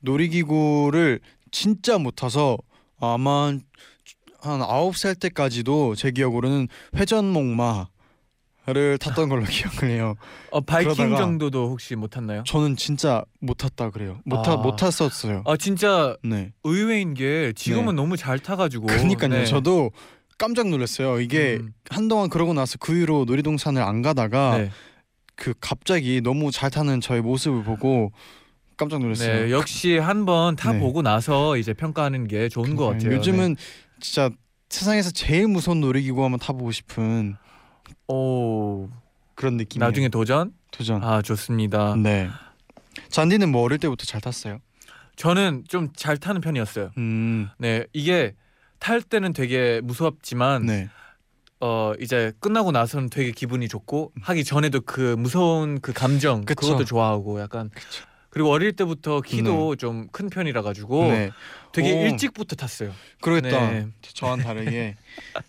놀이기구를 0.01 1.21
진짜 1.51 1.97
못 1.97 2.11
타서 2.17 2.57
아마 2.99 3.47
한 4.41 4.61
아홉 4.61 4.95
살 4.95 5.15
때까지도 5.15 5.95
제 5.95 6.11
기억으로는 6.11 6.67
회전목마 6.95 7.87
를 8.73 8.97
탔던 8.97 9.29
걸로 9.29 9.43
기억을 9.49 9.89
해요. 9.89 10.15
어, 10.51 10.61
바이킹 10.61 11.15
정도도 11.15 11.69
혹시 11.69 11.95
못 11.95 12.09
탔나요? 12.09 12.43
저는 12.45 12.75
진짜 12.75 13.23
못 13.39 13.55
탔다 13.55 13.89
그래요. 13.89 14.19
못, 14.25 14.41
타, 14.43 14.53
아. 14.53 14.57
못 14.57 14.75
탔었어요. 14.75 15.43
아, 15.45 15.57
진짜 15.57 16.15
네. 16.23 16.51
의외인 16.63 17.13
게 17.13 17.53
지금은 17.55 17.95
네. 17.95 18.01
너무 18.01 18.17
잘 18.17 18.37
타가지고. 18.39 18.87
그러니까요. 18.87 19.29
네. 19.29 19.45
저도 19.45 19.91
깜짝 20.37 20.69
놀랐어요. 20.69 21.19
이게 21.19 21.57
음, 21.59 21.73
한동안 21.89 22.29
그러고 22.29 22.53
나서 22.53 22.77
그 22.79 22.95
이후로 22.95 23.25
놀이동산을 23.25 23.81
안 23.81 24.01
가다가 24.01 24.57
네. 24.57 24.71
그 25.35 25.53
갑자기 25.59 26.21
너무 26.21 26.51
잘 26.51 26.69
타는 26.69 27.01
저의 27.01 27.21
모습을 27.21 27.63
보고 27.63 28.11
깜짝 28.77 28.99
놀랐어요. 29.01 29.45
네, 29.45 29.51
역시 29.51 29.97
한번 29.97 30.55
타 30.55 30.73
네. 30.73 30.79
보고 30.79 31.01
나서 31.01 31.57
이제 31.57 31.73
평가하는 31.73 32.27
게 32.27 32.47
좋은 32.49 32.75
것 32.75 32.85
그러니까요. 32.87 33.09
같아요. 33.09 33.17
요즘은 33.17 33.55
진짜 33.99 34.29
세상에서 34.69 35.11
제일 35.11 35.47
무서운 35.47 35.81
놀이기구 35.81 36.23
한번 36.23 36.39
타보고 36.39 36.71
싶은 36.71 37.29
네. 37.31 37.48
오, 38.07 38.89
그런 39.35 39.57
느낌. 39.57 39.79
나중에 39.79 40.09
도전? 40.09 40.53
도전. 40.71 41.03
아, 41.03 41.21
좋습니다. 41.21 41.95
네. 41.95 42.29
잔디는 43.09 43.49
뭐 43.51 43.61
어릴 43.63 43.77
때부터 43.79 44.05
잘 44.05 44.21
탔어요? 44.21 44.59
저는 45.15 45.65
좀 45.67 45.89
잘 45.95 46.17
타는 46.17 46.41
편이었어요. 46.41 46.91
음. 46.97 47.49
네, 47.57 47.85
이게 47.93 48.35
탈 48.79 49.01
때는 49.01 49.33
되게 49.33 49.81
무섭지만 49.83 50.65
네. 50.65 50.89
어 51.59 51.91
이제 51.99 52.31
끝나고 52.39 52.71
나서는 52.71 53.09
되게 53.09 53.31
기분이 53.31 53.67
좋고 53.67 54.13
하기 54.21 54.45
전에도 54.45 54.79
그 54.81 55.15
무서운 55.17 55.81
그 55.81 55.91
감정 55.91 56.45
그쵸. 56.45 56.61
그것도 56.61 56.85
좋아하고 56.85 57.41
약간 57.41 57.69
그 57.73 57.81
리고 58.35 58.51
어릴 58.51 58.73
때부터 58.73 59.21
키도 59.21 59.75
좀큰 59.75 60.29
편이라 60.29 60.61
가지고 60.61 61.03
네. 61.05 61.31
되게 61.71 61.93
오. 61.93 62.05
일찍부터 62.05 62.55
탔어요. 62.55 62.91
그러겠다. 63.21 63.71
네. 63.71 63.87
저와는 64.01 64.43
다르게 64.43 64.95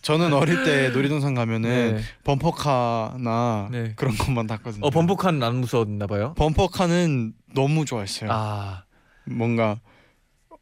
저는 0.03 0.33
어릴 0.33 0.65
때 0.65 0.89
놀이동산 0.95 1.35
가면은 1.35 1.97
네. 1.97 2.03
범퍼카나 2.25 3.69
네. 3.71 3.93
그런 3.97 4.17
것만 4.17 4.47
탔거든요. 4.47 4.87
어 4.87 4.91
범퍼카는 4.91 5.43
안 5.43 5.57
무서웠나 5.57 6.07
봐요. 6.07 6.35
범퍼카는 6.39 7.35
너무 7.55 7.85
좋아했어요. 7.85 8.31
아, 8.33 8.85
뭔가 9.27 9.81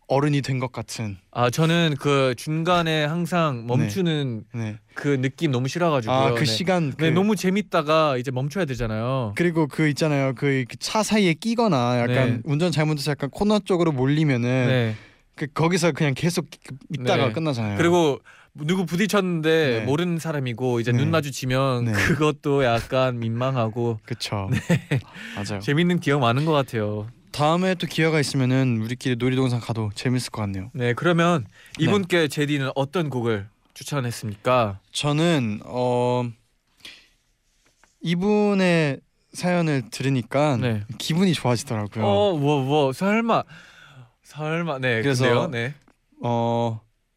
어른이 0.08 0.42
된 0.42 0.58
것 0.58 0.72
같은. 0.72 1.18
아 1.30 1.50
저는 1.50 1.94
그 2.00 2.34
중간에 2.36 3.04
항상 3.04 3.66
멈추는 3.66 4.44
네. 4.54 4.76
그 4.94 5.20
느낌 5.20 5.52
너무 5.52 5.68
싫어가지고요. 5.68 6.16
아그 6.18 6.40
네. 6.40 6.44
시간 6.46 6.92
그 6.96 7.04
네, 7.04 7.10
너무 7.10 7.36
재밌다가 7.36 8.16
이제 8.16 8.30
멈춰야 8.30 8.64
되잖아요. 8.64 9.34
그리고 9.36 9.66
그 9.68 9.86
있잖아요. 9.88 10.34
그 10.34 10.64
차 10.80 11.02
사이에 11.02 11.34
끼거나 11.34 12.00
약간 12.00 12.36
네. 12.36 12.40
운전 12.44 12.72
잘못해서 12.72 13.10
약간 13.12 13.30
코너 13.30 13.58
쪽으로 13.60 13.92
몰리면은 13.92 14.66
네. 14.66 14.94
그 15.36 15.46
거기서 15.46 15.92
그냥 15.92 16.14
계속 16.14 16.46
있다가 16.92 17.26
네. 17.28 17.32
끝나잖아요. 17.32 17.76
그리고 17.76 18.18
누구 18.54 18.86
부딪혔는데 18.86 19.78
네. 19.80 19.84
모르는 19.84 20.18
사람이고 20.18 20.80
이제 20.80 20.90
네. 20.90 20.98
눈 20.98 21.10
마주치면 21.12 21.84
네. 21.84 21.92
그것도 21.92 22.64
약간 22.64 23.20
민망하고 23.20 24.00
그쵸. 24.04 24.48
맞아요. 25.36 25.60
재밌는 25.60 26.00
기억 26.00 26.20
많은 26.20 26.44
것 26.44 26.52
같아요. 26.52 27.06
다음에 27.38 27.76
또 27.76 27.86
기회가 27.86 28.18
있으면은 28.18 28.80
우리끼리 28.82 29.14
놀이동산 29.14 29.60
가도 29.60 29.90
재밌을 29.94 30.32
것 30.32 30.42
같네요. 30.42 30.72
네, 30.74 30.92
그러면 30.92 31.46
네. 31.78 31.84
이분께 31.84 32.26
제디는 32.26 32.72
어떤 32.74 33.10
곡을 33.10 33.46
추천했습니까? 33.74 34.80
저는 34.90 35.60
어 35.64 36.28
이분의 38.00 38.98
사연을 39.34 39.84
들으니까 39.90 40.56
네. 40.56 40.82
기분이 40.98 41.32
좋아지더라고요. 41.32 42.04
어, 42.04 42.08
어, 42.08 42.36
뭐, 42.36 42.64
뭐, 42.64 42.92
설마, 42.92 43.44
설마, 44.24 44.80
네, 44.80 45.00
그래서- 45.00 45.24
그래서 45.24 45.46
네, 45.48 45.74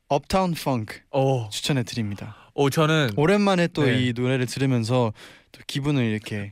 Uptown 0.07 0.53
Funk 0.53 0.99
어, 1.09 1.49
추천해 1.49 1.81
드립니다. 1.81 2.35
어, 2.53 2.69
저는 2.69 3.11
오랜만에 3.15 3.69
또 3.69 3.85
네. 3.85 3.97
이 4.07 4.13
노래를 4.13 4.45
들으면서 4.45 5.13
또 5.51 5.61
기분을 5.65 6.03
이렇게 6.03 6.51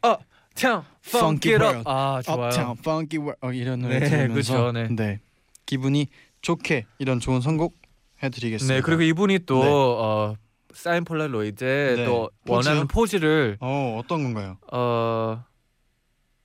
참, 0.59 0.83
Funky 1.07 1.55
World. 1.55 1.83
아, 1.85 2.21
좋아요. 2.23 2.47
Uptown 2.71 2.75
Funky 3.07 3.17
어, 3.41 3.51
이런 3.53 3.79
노래 3.79 3.99
네, 3.99 4.09
들으면서 4.09 4.71
그쵸, 4.73 4.93
네. 4.95 5.19
기분이 5.65 6.07
좋게 6.41 6.85
이런 6.99 7.19
좋은 7.21 7.39
선곡 7.41 7.77
해드리겠습니다. 8.21 8.75
네, 8.75 8.81
그리고 8.81 9.01
이분이 9.03 9.39
또 9.45 9.63
네. 9.63 9.69
어, 9.69 10.35
사인 10.73 11.05
폴라로이드 11.05 11.63
네. 11.97 12.05
또? 12.05 12.29
원하는 12.47 12.87
포즈를 12.87 13.57
어 13.61 13.97
어떤 13.99 14.23
건가요? 14.23 14.57
어 14.71 15.43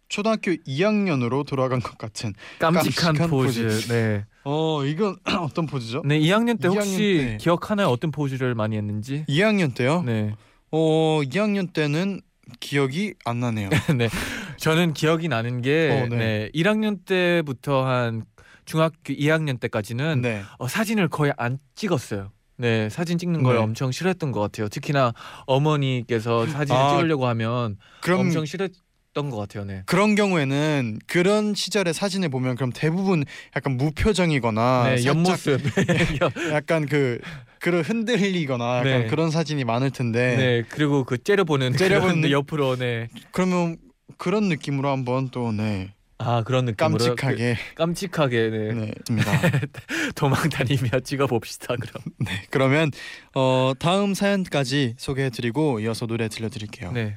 초등학교 0.09 0.53
2학년으로 0.53 1.45
돌아간 1.47 1.81
것 1.81 1.99
같은 1.99 2.35
깜찍한, 2.61 3.15
깜찍한 3.17 3.31
포즈. 3.31 3.63
포즈. 3.65 3.89
네. 3.93 4.25
어 4.45 4.85
이건 4.85 5.17
어떤 5.43 5.67
포즈죠? 5.67 6.03
네, 6.05 6.19
2학년 6.21 6.61
때 6.61 6.69
2학년 6.69 6.77
혹시 6.77 7.27
때. 7.33 7.37
기억하나요? 7.41 7.89
어떤 7.89 8.11
포즈를 8.13 8.55
많이 8.55 8.77
했는지? 8.77 9.25
2학년 9.29 9.75
때요? 9.75 10.03
네. 10.03 10.35
어 10.71 11.21
2학년 11.25 11.73
때는 11.73 12.21
기억이 12.61 13.15
안 13.25 13.41
나네요. 13.41 13.69
네. 13.97 14.09
저는 14.57 14.93
기억이 14.95 15.29
나는 15.29 15.63
게 15.63 15.91
어, 15.91 16.09
네. 16.09 16.17
네. 16.17 16.51
1학년 16.55 17.05
때부터 17.05 17.87
한 17.87 18.25
중학교 18.65 19.13
2학년 19.13 19.61
때까지는 19.61 20.23
네. 20.23 20.43
어, 20.59 20.69
사진을 20.69 21.09
거의 21.09 21.33
안 21.37 21.59
찍었어요. 21.75 22.31
네, 22.57 22.89
사진 22.89 23.19
찍는 23.19 23.43
걸 23.43 23.57
네. 23.57 23.63
엄청 23.63 23.91
싫어했던 23.91 24.31
것 24.33 24.41
같아요. 24.41 24.69
특히나 24.69 25.13
어머니께서 25.47 26.47
사진을 26.47 26.81
아, 26.81 26.97
찍으려고 26.97 27.27
하면 27.27 27.77
그럼 28.01 28.21
엄청 28.21 28.47
싫어했던 28.47 29.31
것 29.31 29.37
같아요. 29.37 29.65
네. 29.65 29.83
그런 29.87 30.15
경우에는 30.15 31.01
그런 31.07 31.55
시절의 31.55 31.95
사진을 31.95 32.29
보면 32.29 32.55
그럼 32.55 32.71
대부분 32.73 33.25
약간 33.57 33.77
무표정이거나 33.77 34.95
네, 34.95 35.05
옆모습. 35.05 35.61
약간 36.53 36.87
그 36.87 37.19
그런 37.65 37.83
흔들리거나 37.83 38.79
약간 38.79 38.85
네. 38.85 39.07
그런 39.07 39.31
사진이 39.31 39.65
많을 39.65 39.91
텐데 39.91 40.37
네, 40.37 40.63
그리고 40.69 41.05
그 41.05 41.23
째려보는 41.23 41.77
째려보는 41.77 42.17
그런 42.17 42.31
옆으로 42.33 42.77
네. 42.77 43.09
그러면 43.33 43.79
그런 44.19 44.45
느낌으로 44.49 44.91
한번 44.91 45.31
또 45.31 45.51
네 45.51 45.95
아 46.19 46.43
그런 46.43 46.65
느낌으로 46.67 46.97
깜찍하게 46.97 47.55
그, 47.55 47.75
깜찍하게 47.75 48.51
네. 48.51 48.73
네. 48.73 48.93
도망 50.15 50.49
다니며 50.49 51.01
찍어 51.01 51.27
봅시다. 51.27 51.75
그럼. 51.77 52.05
네 52.25 52.31
그러면 52.51 52.91
어 53.35 53.73
다음 53.79 54.15
사연까지 54.15 54.95
소개해드리고 54.97 55.81
이어서 55.81 56.07
노래 56.07 56.29
들려드릴게요. 56.29 56.93
네. 56.93 57.17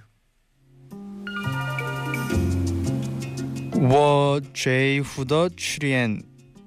워 3.76 4.42
제이 4.54 5.00
후더 5.00 5.50
추리엔 5.56 6.24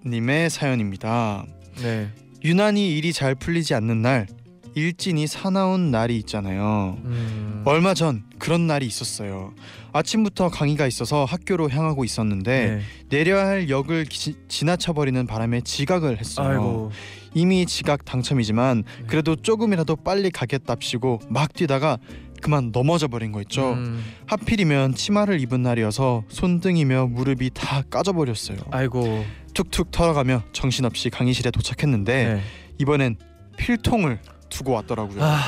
님의 0.07 0.51
사연입니다. 0.51 1.45
네. 1.83 2.09
유난히 2.45 2.97
일이 2.97 3.13
잘 3.13 3.35
풀리지 3.35 3.75
않는 3.75 4.03
날 4.03 4.27
일진이 4.75 5.27
사나운 5.27 5.91
날이 5.91 6.17
있잖아요. 6.19 6.97
음. 7.05 7.63
얼마 7.65 7.93
전 7.93 8.23
그런 8.39 8.67
날이 8.67 8.87
있었어요. 8.87 9.53
아침부터 9.93 10.49
강의가 10.49 10.87
있어서 10.87 11.25
학교로 11.25 11.71
향하고 11.71 12.05
있었는데 12.05 12.67
네. 12.77 12.81
내려야 13.09 13.47
할 13.47 13.69
역을 13.69 14.05
기, 14.05 14.35
지나쳐 14.49 14.93
버리는 14.93 15.27
바람에 15.27 15.63
지각을 15.63 16.19
했어요. 16.19 16.49
아이고. 16.49 16.91
이미 17.35 17.67
지각 17.67 18.05
당첨이지만 18.05 18.85
네. 18.85 19.05
그래도 19.07 19.37
조금이라도 19.37 19.97
빨리 19.97 20.31
가겠답시고 20.31 21.21
막 21.29 21.53
뛰다가 21.53 21.99
그만 22.41 22.71
넘어져 22.73 23.09
버린 23.09 23.33
거 23.33 23.41
있죠. 23.43 23.73
음. 23.75 24.03
하필이면 24.27 24.95
치마를 24.95 25.41
입은 25.41 25.63
날이어서 25.63 26.25
손등이며 26.29 27.09
무릎이 27.09 27.51
다 27.53 27.83
까져 27.91 28.13
버렸어요. 28.13 28.59
아이고. 28.71 29.25
툭툭 29.61 29.91
털어가며 29.91 30.45
정신없이 30.53 31.11
강의실에 31.11 31.51
도착했는데 31.51 32.35
네. 32.35 32.43
이번엔 32.79 33.17
필통을 33.59 34.19
두고 34.49 34.73
왔더라고요. 34.73 35.23
아. 35.23 35.39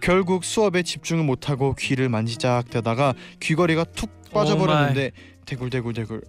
결국 0.00 0.44
수업에 0.44 0.82
집중을 0.82 1.24
못하고 1.24 1.74
귀를 1.74 2.08
만지작대다가 2.10 3.14
귀걸이가 3.40 3.84
툭 3.84 4.10
빠져버렸는데 4.32 5.12
대굴대굴대굴 5.46 6.20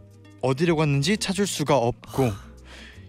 어디로 0.41 0.77
갔는지 0.77 1.17
찾을 1.17 1.45
수가 1.45 1.77
없고 1.77 2.31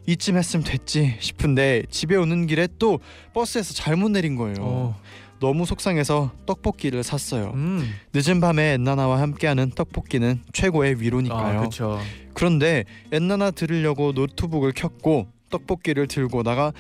이쯤 0.07 0.37
했으면 0.37 0.65
됐지 0.65 1.17
싶은데 1.21 1.85
집에 1.89 2.17
오는 2.17 2.47
길에 2.47 2.67
또 2.79 2.99
버스에서 3.33 3.75
잘못 3.75 4.11
내린 4.11 4.35
거예요. 4.35 4.57
어. 4.59 5.01
너무 5.41 5.65
속상해서 5.65 6.31
떡볶이를 6.47 7.03
샀어요. 7.03 7.53
음. 7.55 7.95
늦은 8.13 8.41
밤에 8.41 8.75
엔나나와 8.75 9.21
함께하는 9.21 9.71
떡볶이는 9.71 10.43
최고의 10.53 11.01
위로니까요. 11.01 11.69
아. 11.81 12.01
그런데 12.35 12.85
엔나나 13.11 13.51
들으려고 13.51 14.13
노트북을 14.13 14.73
켰고 14.73 15.29
떡볶이를 15.51 16.07
들고다가 16.07 16.73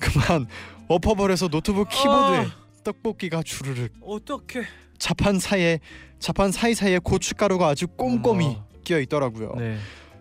그만 0.00 0.46
엎어버려서 0.88 1.48
노트북 1.48 1.88
키보드에 1.88 2.38
아. 2.38 2.50
떡볶이가 2.84 3.42
주르륵 3.42 3.92
어떡해? 4.02 4.64
자판 4.98 5.38
사이에 5.38 5.78
자판 6.18 6.50
사이사이에 6.50 6.98
고춧가루가 6.98 7.68
아주 7.68 7.86
꼼꼼히 7.86 8.46
어머. 8.46 8.64
끼어 8.82 8.98
있더라고요. 9.00 9.54
네. 9.56 9.76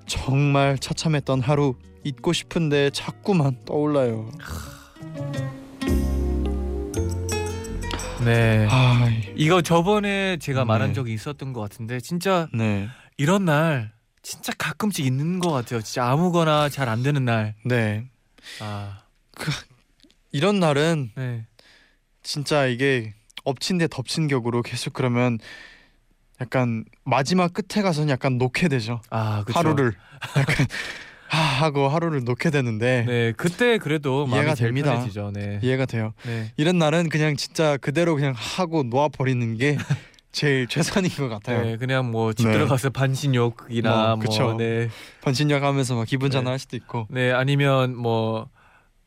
정말 0.06 0.78
처참했던 0.78 1.42
하루 1.42 1.74
잊고 2.04 2.32
싶은데 2.32 2.92
자꾸만 2.92 3.58
떠올라요. 3.66 4.30
네. 8.28 8.68
아, 8.70 9.10
이거 9.36 9.62
저번에 9.62 10.38
제가 10.38 10.62
네. 10.62 10.66
말한 10.66 10.94
적이 10.94 11.14
있었던 11.14 11.54
것 11.54 11.62
같은데 11.62 12.00
진짜 12.00 12.48
네, 12.54 12.88
이런 13.18 13.46
날 13.46 13.92
진짜 14.22 14.52
가끔씩 14.58 15.06
있는 15.06 15.40
것 15.40 15.52
같아요. 15.52 15.82
진짜 15.82 16.06
아무거나 16.10 16.70
잘 16.70 16.90
안 16.90 17.04
되는 17.04 17.24
날. 17.26 17.56
네. 17.64 18.06
아, 18.60 19.00
이런 20.32 20.60
날은 20.60 21.12
네. 21.16 21.46
진짜 22.24 22.66
이게 22.66 23.14
엎친 23.44 23.78
데 23.78 23.88
덮친 23.88 24.28
격으로 24.28 24.62
계속 24.62 24.94
그러면 24.94 25.40
약간 26.42 26.84
마지막 27.04 27.54
끝에 27.54 27.82
가서는 27.82 28.10
약간 28.10 28.38
놓게 28.38 28.68
되죠. 28.68 29.02
아, 29.10 29.44
그쵸. 29.46 29.58
하루를 29.60 29.94
약간 30.38 30.68
하 31.28 31.42
하고 31.42 31.88
하루를 31.90 32.24
놓게 32.24 32.50
되는데 32.50 33.04
네, 33.08 33.34
그때 33.36 33.78
그래도 33.78 34.28
이해가 34.30 34.56
됩니다. 34.56 34.94
편해지죠. 34.94 35.32
네. 35.34 35.60
이해가 35.62 35.86
돼요. 35.86 36.14
네. 36.26 36.52
이런 36.58 36.78
날은 36.78 37.10
그냥 37.10 37.36
진짜 37.36 37.78
그대로 37.78 38.16
그냥 38.16 38.34
하고 38.36 38.84
놓아 38.84 39.08
버리는 39.10 39.58
게 39.58 39.78
제일 40.32 40.68
최선인 40.68 41.10
것 41.12 41.30
같아요. 41.30 41.64
네, 41.64 41.78
그냥 41.78 42.12
뭐집 42.12 42.48
네. 42.48 42.54
들어가서 42.54 42.92
반신욕이나 42.92 44.16
뭐, 44.16 44.26
뭐. 44.40 44.54
네, 44.58 44.90
번신역 45.22 45.64
하면서 45.64 45.96
막 45.96 46.06
기분 46.06 46.30
네. 46.30 46.34
전환할 46.34 46.60
수도 46.60 46.76
있고. 46.78 47.08
네 47.10 47.32
아니면 47.32 47.96
뭐 47.96 48.50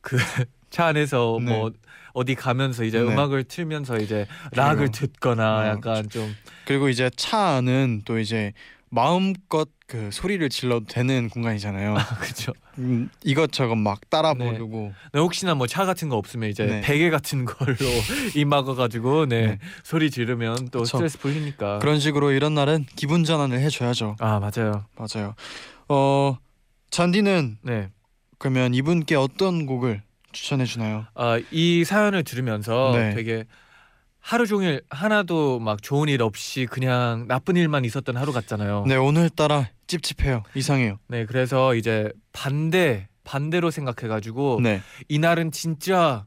그 0.01 0.17
차 0.69 0.87
안에서 0.87 1.37
네. 1.39 1.45
뭐 1.45 1.71
어디 2.13 2.35
가면서 2.35 2.83
이제 2.83 2.99
네. 2.99 3.05
음악을 3.05 3.45
틀면서 3.45 3.97
이제 3.97 4.27
락을 4.53 4.91
듣거나 4.91 5.59
어, 5.59 5.67
약간 5.67 6.09
좀 6.09 6.35
그리고 6.65 6.89
이제 6.89 7.09
차 7.15 7.55
안은 7.55 8.01
또 8.05 8.19
이제 8.19 8.53
마음껏 8.95 9.69
그 9.87 10.09
소리를 10.11 10.47
질러도 10.49 10.85
되는 10.87 11.29
공간이잖아요. 11.29 11.95
그렇죠. 12.19 12.53
음, 12.77 13.09
이것저것 13.23 13.75
막 13.75 14.09
따라 14.09 14.33
네. 14.33 14.45
부르고 14.45 14.93
네, 15.13 15.19
혹시나 15.19 15.55
뭐 15.55 15.65
차 15.67 15.85
같은 15.85 16.09
거 16.09 16.17
없으면 16.17 16.49
이제 16.49 16.65
네. 16.65 16.81
베개 16.81 17.09
같은 17.09 17.45
걸로 17.45 17.75
입 18.35 18.45
막아가지고 18.45 19.27
네, 19.27 19.47
네. 19.47 19.57
소리 19.83 20.11
지르면 20.11 20.69
또 20.71 20.79
그쵸. 20.81 20.97
스트레스 20.97 21.17
풀리니까. 21.19 21.79
그런 21.79 21.99
식으로 21.99 22.31
이런 22.31 22.53
날은 22.53 22.85
기분 22.95 23.23
전환을 23.23 23.59
해줘야죠. 23.59 24.17
아 24.19 24.39
맞아요. 24.39 24.85
맞아요. 24.97 25.35
어 25.87 26.37
잔디는 26.89 27.59
네. 27.63 27.89
그러면 28.37 28.73
이분께 28.73 29.15
어떤 29.15 29.65
곡을 29.65 30.01
추천해 30.33 30.65
주나요? 30.65 31.05
아이 31.15 31.83
사연을 31.85 32.23
들으면서 32.23 32.91
네. 32.93 33.13
되게 33.13 33.45
하루 34.21 34.45
종일 34.45 34.81
하나도 34.89 35.59
막 35.59 35.81
좋은 35.81 36.07
일 36.07 36.21
없이 36.21 36.67
그냥 36.69 37.25
나쁜 37.27 37.55
일만 37.57 37.83
있었던 37.85 38.15
하루 38.15 38.31
같잖아요. 38.31 38.85
네 38.87 38.95
오늘따라 38.95 39.69
찝찝해요. 39.87 40.43
이상해요. 40.55 40.97
네, 41.07 41.25
그래서 41.25 41.75
이제 41.75 42.11
반대 42.31 43.07
반대로 43.23 43.71
생각해가지고 43.71 44.59
네 44.61 44.81
이날은 45.09 45.51
진짜 45.51 46.25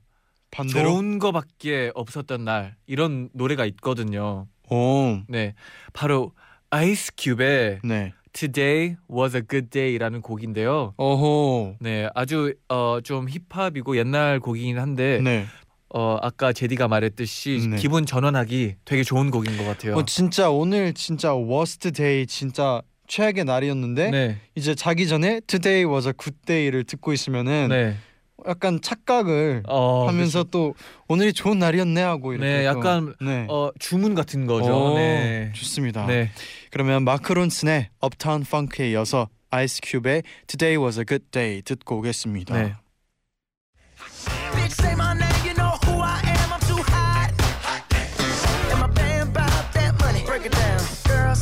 반대로. 0.51 0.91
좋은 0.91 1.19
거밖에 1.19 1.93
없었던 1.95 2.45
날 2.45 2.77
이런 2.87 3.31
노래가 3.33 3.65
있거든요. 3.67 4.47
오 4.71 5.21
네, 5.29 5.55
바로 5.93 6.33
아이스 6.71 7.13
큐브의 7.17 7.81
네. 7.85 8.13
Today 8.33 8.97
Was 9.09 9.37
a 9.37 9.43
Good 9.49 9.71
Day라는 9.71 10.21
곡인데요. 10.21 10.95
어호. 10.97 11.77
네, 11.81 12.09
아주 12.15 12.55
어, 12.69 12.99
좀 13.05 13.29
힙합이고 13.29 13.97
옛날 13.97 14.41
곡이긴 14.41 14.79
한데 14.79 15.21
네. 15.23 15.47
어, 15.97 16.19
아까 16.23 16.53
제디가 16.53 16.89
말했듯이 16.89 17.69
네. 17.71 17.77
기분 17.77 18.05
전환하기 18.05 18.75
되게 18.85 19.05
좋은 19.05 19.31
곡인 19.31 19.57
것 19.57 19.65
같아요. 19.65 19.95
어 19.95 20.05
진짜 20.05 20.51
오늘 20.51 20.93
진짜 20.93 21.33
worst 21.37 21.93
day 21.93 22.27
진짜 22.27 22.83
최악의 23.07 23.45
날이었는데 23.45 24.11
네, 24.11 24.39
이제 24.57 24.75
자기 24.75 25.07
전에 25.07 25.39
today 25.47 25.85
was 25.85 26.09
a 26.09 26.13
good 26.19 26.37
day를 26.47 26.83
듣고 26.83 27.13
있으면은 27.13 27.69
네, 27.69 27.97
약간 28.45 28.81
착각을 28.83 29.63
어, 29.69 30.09
하면서 30.09 30.43
또 30.43 30.75
오늘이 31.07 31.33
좋은 31.33 31.61
날이었네 31.61 32.03
하고 32.03 32.33
이렇게 32.33 32.49
네, 32.49 32.59
또- 32.63 32.65
약간 32.65 33.15
네. 33.21 33.47
어, 33.49 33.71
주문 33.79 34.17
같은 34.17 34.47
거죠. 34.47 34.95
오, 34.95 34.95
네, 34.97 35.53
좋습니다. 35.55 36.07
네, 36.07 36.33
그러면 36.73 37.05
마크 37.05 37.33
론슨의 37.33 37.91
Uptown 38.03 38.43
Funk에 38.45 38.91
이어서 38.91 39.29
아이스 39.51 39.81
큐브의 39.81 40.25
Today 40.49 40.83
Was 40.83 40.99
a 40.99 41.05
Good 41.07 41.27
Day 41.31 41.63
듣고 41.63 41.99
오겠습니다. 41.99 42.61
네. 42.61 42.75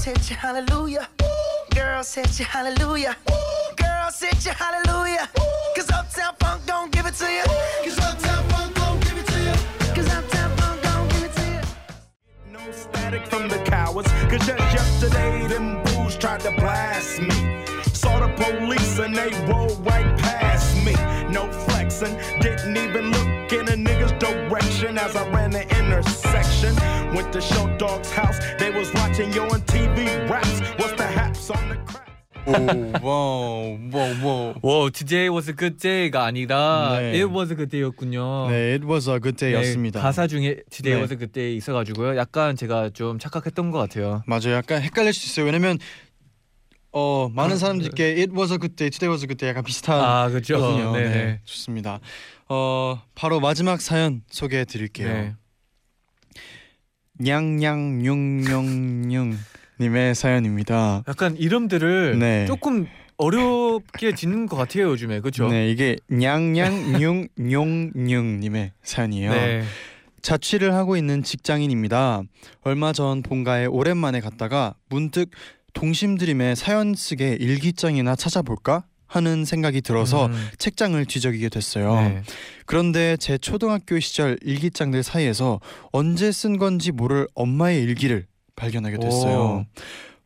Hit 0.04 0.30
you, 0.30 0.34
hallelujah. 0.34 1.08
Girls 1.72 2.12
hit 2.12 2.36
you, 2.40 2.44
hallelujah. 2.44 3.16
Girls 3.76 4.18
hit 4.18 4.44
you, 4.44 4.50
hallelujah. 4.50 5.28
Cause 5.76 5.88
Uptown 5.92 6.34
Funk 6.40 6.66
don't 6.66 6.90
give 6.90 7.06
it 7.06 7.14
to 7.14 7.30
you. 7.30 7.44
Cause 7.84 7.98
Uptown 8.00 8.42
Funk 8.48 8.74
don't 8.74 9.00
give 9.00 9.16
it 9.16 9.26
to 9.26 9.38
you. 9.38 9.94
Cause 9.94 10.08
Uptown 10.12 10.56
Funk 10.56 10.82
don't 10.82 11.08
give 11.10 11.22
it 11.22 11.32
to 11.34 11.42
you. 11.52 12.52
No 12.52 12.72
static 12.72 13.24
from 13.28 13.48
the 13.48 13.58
cowards. 13.58 14.08
Cause 14.28 14.44
just 14.44 14.74
yesterday, 14.74 15.46
them 15.46 15.84
fools 15.86 16.16
tried 16.18 16.40
to 16.40 16.50
blast 16.56 17.20
me. 17.20 17.64
Saw 17.92 18.26
the 18.26 18.32
police 18.42 18.98
and 18.98 19.14
they 19.14 19.30
rolled 19.46 19.86
right 19.86 20.18
past 20.18 20.74
me. 20.84 20.96
me. 20.96 21.32
No 21.32 21.46
flexing, 21.52 22.18
didn't 22.40 22.76
even 22.76 23.12
look 23.12 23.52
in 23.52 23.68
a 23.68 23.76
nigga's 23.76 24.12
direction 24.18 24.71
as 24.98 25.16
I 25.16 25.28
ran 25.30 25.50
the 25.50 25.62
intersection. 25.78 26.74
Went 27.14 27.32
to 27.32 27.40
Show 27.40 27.66
Dog's 27.78 28.10
house, 28.10 28.38
they 28.58 28.70
was 28.70 28.92
watching 28.94 29.32
yo 29.32 29.44
on 29.44 29.60
TV 29.62 30.28
raps. 30.28 30.60
What's 30.78 30.92
the 30.96 31.06
haps 31.06 31.50
on 31.50 31.68
the 31.68 31.76
crack? 31.84 32.02
오와와와 33.02 34.54
와, 34.62 34.90
today 34.90 35.28
was 35.28 35.48
a 35.48 35.54
good 35.54 35.78
day가 35.78 36.24
아니라 36.24 36.98
네. 36.98 37.14
it 37.14 37.30
was 37.30 37.52
a 37.52 37.56
good 37.56 37.70
day였군요. 37.70 38.48
네, 38.50 38.74
it 38.74 38.84
was 38.84 39.08
a 39.08 39.20
good 39.20 39.36
day였습니다. 39.36 40.00
네, 40.00 40.02
가사 40.02 40.26
중에 40.26 40.62
today 40.70 40.96
네. 40.96 41.00
was 41.00 41.12
a 41.12 41.18
good 41.18 41.32
day 41.32 41.56
있어가지고요. 41.56 42.16
약간 42.16 42.56
제가 42.56 42.90
좀 42.90 43.18
착각했던 43.18 43.70
것 43.70 43.78
같아요. 43.78 44.22
맞아요. 44.26 44.54
약간 44.54 44.82
헷갈릴 44.82 45.12
수 45.12 45.26
있어요. 45.26 45.46
왜냐면 45.46 45.78
어 46.92 47.28
많은 47.34 47.56
사람들께 47.56 48.04
it 48.04 48.30
was 48.32 48.52
a 48.52 48.58
good 48.58 48.76
day, 48.76 48.90
today 48.90 49.10
was 49.10 49.24
a 49.24 49.26
good 49.26 49.38
day 49.38 49.50
약간 49.50 49.64
비슷한 49.64 49.98
아, 49.98 50.28
그렇죠. 50.28 50.92
네, 50.92 50.92
네, 50.92 51.08
네. 51.08 51.40
좋습니다. 51.44 51.98
어 52.48 53.02
바로 53.14 53.40
마지막 53.40 53.80
사연 53.80 54.22
소개해 54.28 54.66
드릴게요. 54.66 55.08
네. 55.08 55.34
냥냥뇽뇽뇽 57.18 59.36
님의 59.80 60.14
사연입니다. 60.14 61.02
약간 61.08 61.36
이름들을 61.36 62.18
네. 62.18 62.46
조금 62.46 62.86
어렵게 63.16 64.14
짓는 64.14 64.46
것 64.46 64.56
같아요 64.56 64.90
요즘에 64.90 65.20
그렇죠? 65.20 65.48
네, 65.48 65.70
이게 65.70 65.96
냥냥뇽뇽뇽 66.08 68.40
님의 68.40 68.72
사연이에요. 68.82 69.32
네. 69.32 69.64
자취를 70.20 70.74
하고 70.74 70.96
있는 70.96 71.22
직장인입니다. 71.22 72.22
얼마 72.62 72.92
전 72.92 73.22
본가에 73.22 73.66
오랜만에 73.66 74.20
갔다가 74.20 74.74
문득 74.88 75.30
동심드림의 75.72 76.56
사연 76.56 76.94
쓰게 76.94 77.36
일기장이나 77.40 78.16
찾아볼까 78.16 78.84
하는 79.06 79.44
생각이 79.44 79.82
들어서 79.82 80.26
음, 80.26 80.48
책장을 80.56 81.04
뒤적이게 81.04 81.50
됐어요. 81.50 81.94
네. 81.96 82.22
그런데 82.64 83.16
제 83.18 83.36
초등학교 83.36 84.00
시절 84.00 84.38
일기장들 84.42 85.02
사이에서 85.02 85.60
언제 85.92 86.32
쓴 86.32 86.56
건지 86.56 86.92
모를 86.92 87.28
엄마의 87.34 87.82
일기를 87.82 88.26
발견하게 88.56 88.98
됐어요. 88.98 89.38
오. 89.38 89.66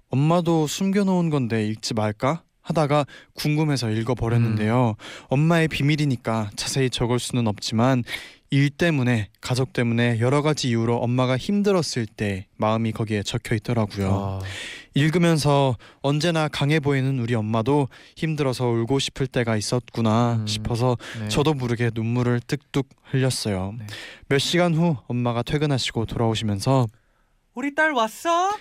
엄마도 0.09 0.69
숨겨놓은 0.69 1.31
건데 1.31 1.67
읽지 1.67 1.95
말까 1.95 2.43
하다가 2.61 3.07
궁금해서 3.35 3.91
읽어버렸는데요. 3.91 4.95
엄마의 5.29 5.69
비밀이니까 5.69 6.51
자세히 6.57 6.91
적을 6.91 7.19
수는 7.19 7.47
없지만 7.47 8.05
일 8.51 8.71
때문에 8.71 9.29
가족 9.41 9.73
때문에 9.73 10.21
여러 10.21 10.43
가지 10.43 10.69
이유로 10.69 10.97
엄마가 10.97 11.37
힘들었을 11.37 12.07
때 12.07 12.47
마음이 12.57 12.93
거기에 12.93 13.23
적혀 13.23 13.55
있더라고요. 13.57 14.41
아, 14.43 14.47
읽으면서 14.97 15.77
언제나 16.01 16.49
강해 16.49 16.81
보이는 16.81 17.19
우리 17.19 17.35
엄마도 17.35 17.89
힘들어서 18.17 18.67
울고 18.67 18.99
싶을 18.99 19.27
때가 19.27 19.55
있었구나 19.59 20.37
음. 20.37 20.47
싶어서 20.47 20.97
네. 21.21 21.29
저도 21.29 21.53
모르게 21.53 21.91
눈물을 21.95 22.41
뚝뚝 22.41 22.89
흘렸어요. 23.11 23.75
네. 23.79 23.87
몇 24.29 24.39
시간 24.39 24.75
후 24.75 24.97
엄마가 25.07 25.43
퇴근하시고 25.43 26.07
돌아오시면서 26.07 26.87
우리 27.55 27.75
딸 27.75 27.93
왔어? 27.93 28.57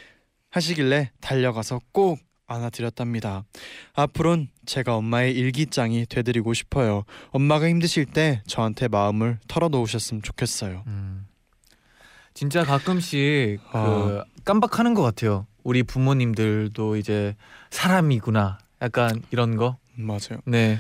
하시길래 0.52 1.12
달려가서 1.21 1.80
꼭 1.93 2.19
안아드렸답니다. 2.48 3.45
앞으론 3.93 4.50
제가 4.65 4.98
엄마의 4.98 5.34
일기장이 5.34 6.06
되드리고 6.06 6.54
싶어요. 6.54 7.06
엄마가 7.30 7.69
힘드실 7.69 8.06
때 8.06 8.43
저한테 8.45 8.89
마음을 8.89 9.39
털어놓으셨으면 9.48 10.21
좋겠어요. 10.21 10.84
음. 10.88 11.28
진짜 12.34 12.65
가끔씩 12.65 13.62
아. 13.71 13.86
그 13.86 14.24
깜빡하는 14.43 14.93
것 14.93 15.02
같아요. 15.02 15.48
우리 15.65 15.82
부모님들도 15.84 16.95
이제 16.95 17.36
사람이구나. 17.71 18.60
약간 18.84 19.23
이런 19.32 19.58
거. 19.58 19.78
맞아요. 19.95 20.39
네. 20.45 20.78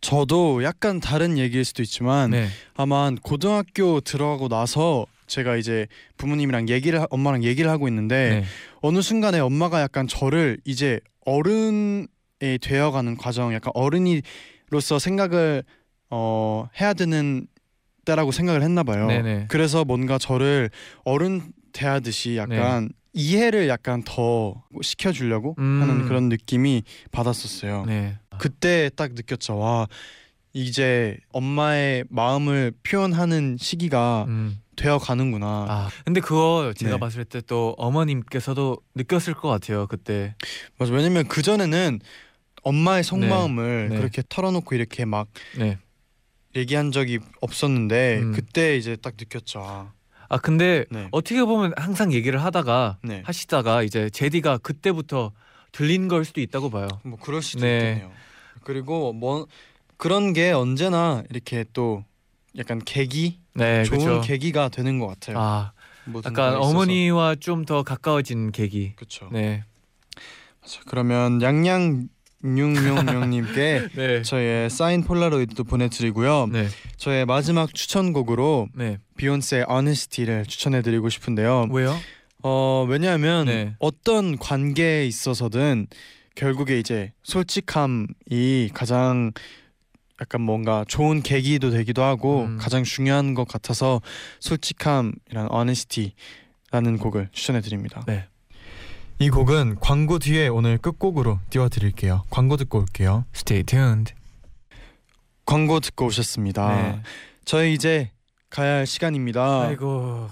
저도 0.00 0.62
약간 0.62 1.00
다른 1.00 1.36
얘기일 1.36 1.64
수도 1.64 1.82
있지만 1.82 2.30
네. 2.30 2.46
아마 2.74 3.10
고등학교 3.22 4.00
들어가고 4.00 4.48
나서 4.48 5.06
제가 5.26 5.56
이제 5.56 5.88
부모님이랑 6.18 6.68
얘기를 6.68 7.00
하- 7.02 7.06
엄마랑 7.10 7.42
얘기를 7.42 7.68
하고 7.68 7.88
있는데 7.88 8.40
네. 8.40 8.44
어느 8.80 9.02
순간에 9.02 9.40
엄마가 9.40 9.80
약간 9.80 10.06
저를 10.06 10.58
이제 10.64 11.00
어른이 11.24 12.06
되어가는 12.60 13.16
과정, 13.16 13.52
약간 13.54 13.72
어른이로서 13.74 15.00
생각을 15.00 15.64
어 16.10 16.68
해야 16.80 16.94
되는 16.94 17.48
때라고 18.04 18.30
생각을 18.30 18.62
했나 18.62 18.84
봐요. 18.84 19.08
네네. 19.08 19.46
그래서 19.48 19.84
뭔가 19.84 20.16
저를 20.18 20.70
어른 21.04 21.42
대하듯이 21.72 22.36
약간 22.36 22.90
이해를 23.20 23.66
약간 23.68 24.02
더 24.04 24.62
시켜주려고 24.82 25.54
음. 25.58 25.80
하는 25.80 26.04
그런 26.06 26.28
느낌이 26.28 26.82
받았었어요. 27.12 27.86
네. 27.86 28.18
그때 28.38 28.90
딱 28.94 29.14
느꼈죠. 29.14 29.56
와 29.56 29.88
이제 30.52 31.16
엄마의 31.32 32.04
마음을 32.10 32.72
표현하는 32.82 33.56
시기가 33.58 34.26
음. 34.28 34.60
되어 34.76 34.98
가는구나. 34.98 35.46
아, 35.46 35.88
근데 36.04 36.20
그거 36.20 36.74
제가 36.76 36.92
네. 36.92 36.98
봤을 37.00 37.24
때 37.24 37.40
또 37.40 37.74
어머님께서도 37.78 38.76
느꼈을 38.94 39.32
것 39.32 39.48
같아요. 39.48 39.86
그때. 39.86 40.34
맞아. 40.78 40.92
왜냐면 40.92 41.26
그 41.26 41.40
전에는 41.40 42.00
엄마의 42.64 43.02
속마음을 43.02 43.88
네. 43.90 43.96
그렇게 43.96 44.22
털어놓고 44.28 44.74
이렇게 44.74 45.06
막 45.06 45.28
네. 45.56 45.78
얘기한 46.54 46.92
적이 46.92 47.20
없었는데 47.40 48.18
음. 48.20 48.32
그때 48.32 48.76
이제 48.76 48.96
딱 48.96 49.14
느꼈죠. 49.18 49.90
아, 50.28 50.34
아, 50.34 50.38
근데 50.38 50.84
네. 50.90 51.08
어떻게 51.12 51.44
보면 51.44 51.72
항상 51.76 52.12
얘기를 52.12 52.42
하다가 52.42 52.98
네. 53.02 53.22
하시다가 53.24 53.82
이제 53.82 54.10
제디가 54.10 54.58
그때부터 54.58 55.32
들린 55.72 56.08
걸 56.08 56.24
수도 56.24 56.40
있다고 56.40 56.70
봐요. 56.70 56.88
뭐 57.04 57.18
그럴 57.20 57.42
수도 57.42 57.60
네. 57.60 57.76
있겠네요. 57.76 58.12
그리고 58.62 59.12
뭐 59.12 59.46
그런 59.96 60.32
게 60.32 60.52
언제나 60.52 61.22
이렇게 61.30 61.64
또 61.72 62.04
약간 62.58 62.80
계기 62.84 63.40
네, 63.54 63.84
좋은 63.84 63.98
그렇죠. 63.98 64.20
계기가 64.22 64.68
되는 64.68 64.98
것 64.98 65.06
같아요. 65.08 65.38
아, 65.38 65.72
약간. 66.24 66.56
어머니와 66.56 67.36
좀 67.36 67.64
더 67.64 67.82
가까워진 67.82 68.52
계기. 68.52 68.94
그렇죠. 68.96 69.28
네. 69.32 69.64
자, 70.64 70.80
그러면 70.86 71.42
양양 71.42 72.08
뇽뇽뇽님께 72.46 73.88
네. 73.94 74.22
저의 74.22 74.70
사인 74.70 75.02
폴라로이드도 75.02 75.64
보내드리고요. 75.64 76.48
네. 76.52 76.68
저의 76.96 77.26
마지막 77.26 77.74
추천곡으로 77.74 78.68
네. 78.74 78.98
비욘세의 79.16 79.66
Honesty를 79.68 80.46
추천해드리고 80.46 81.08
싶은데요. 81.08 81.68
왜요? 81.70 81.96
어 82.42 82.86
왜냐하면 82.88 83.46
네. 83.46 83.74
어떤 83.78 84.38
관계에 84.38 85.06
있어서든 85.06 85.88
결국에 86.34 86.78
이제 86.78 87.12
솔직함이 87.24 88.70
가장 88.72 89.32
약간 90.20 90.40
뭔가 90.40 90.84
좋은 90.88 91.22
계기도 91.22 91.70
되기도 91.70 92.02
하고 92.02 92.44
음. 92.44 92.56
가장 92.58 92.84
중요한 92.84 93.34
것 93.34 93.46
같아서 93.46 94.00
솔직함이란 94.40 95.48
honesty라는 95.52 96.98
곡을 97.00 97.28
추천해드립니다. 97.32 98.02
네. 98.06 98.26
이 99.18 99.30
곡은 99.30 99.76
광고 99.80 100.18
뒤에 100.18 100.48
오늘 100.48 100.76
끝곡으로 100.78 101.38
띄워드릴게요. 101.50 102.24
광고 102.30 102.56
듣고 102.56 102.78
올게요. 102.80 103.24
Stay 103.34 103.62
tuned. 103.64 104.12
광고 105.46 105.80
듣고 105.80 106.06
오셨습니다. 106.06 106.76
네. 106.76 107.00
저희 107.44 107.72
이제 107.72 108.10
가야 108.50 108.74
할 108.76 108.86
시간입니다. 108.86 109.62
아이고. 109.68 110.28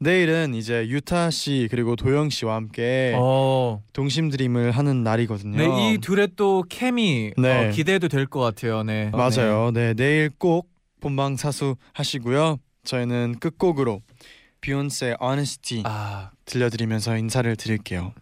내일은 0.00 0.54
이제 0.54 0.88
유타 0.88 1.30
씨 1.30 1.68
그리고 1.70 1.94
도영 1.94 2.30
씨와 2.30 2.56
함께 2.56 3.14
어. 3.16 3.80
동심 3.92 4.28
드림을 4.28 4.72
하는 4.72 5.04
날이거든요. 5.04 5.56
네, 5.56 5.92
이 5.94 5.98
둘의 5.98 6.30
또 6.36 6.64
케미 6.68 7.32
네. 7.38 7.68
어, 7.68 7.70
기대도 7.70 8.08
될 8.08 8.26
것 8.26 8.40
같아요. 8.40 8.82
네. 8.82 9.10
맞아요. 9.10 9.70
네, 9.72 9.94
내일 9.94 10.30
꼭 10.36 10.68
본방 11.00 11.36
사수 11.36 11.76
하시고요. 11.92 12.58
저희는 12.84 13.36
끝곡으로 13.38 14.02
비욘세 14.64 15.16
Honesty 15.20 15.82
네. 15.82 15.88
아, 15.90 16.30
들려드리면서 16.46 17.18
인사를 17.18 17.54
드릴게요. 17.56 18.14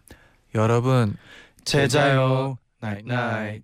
여러분 0.53 1.15
잘 1.63 1.98
자요. 1.98 2.57
night 2.81 3.05
night. 3.05 3.63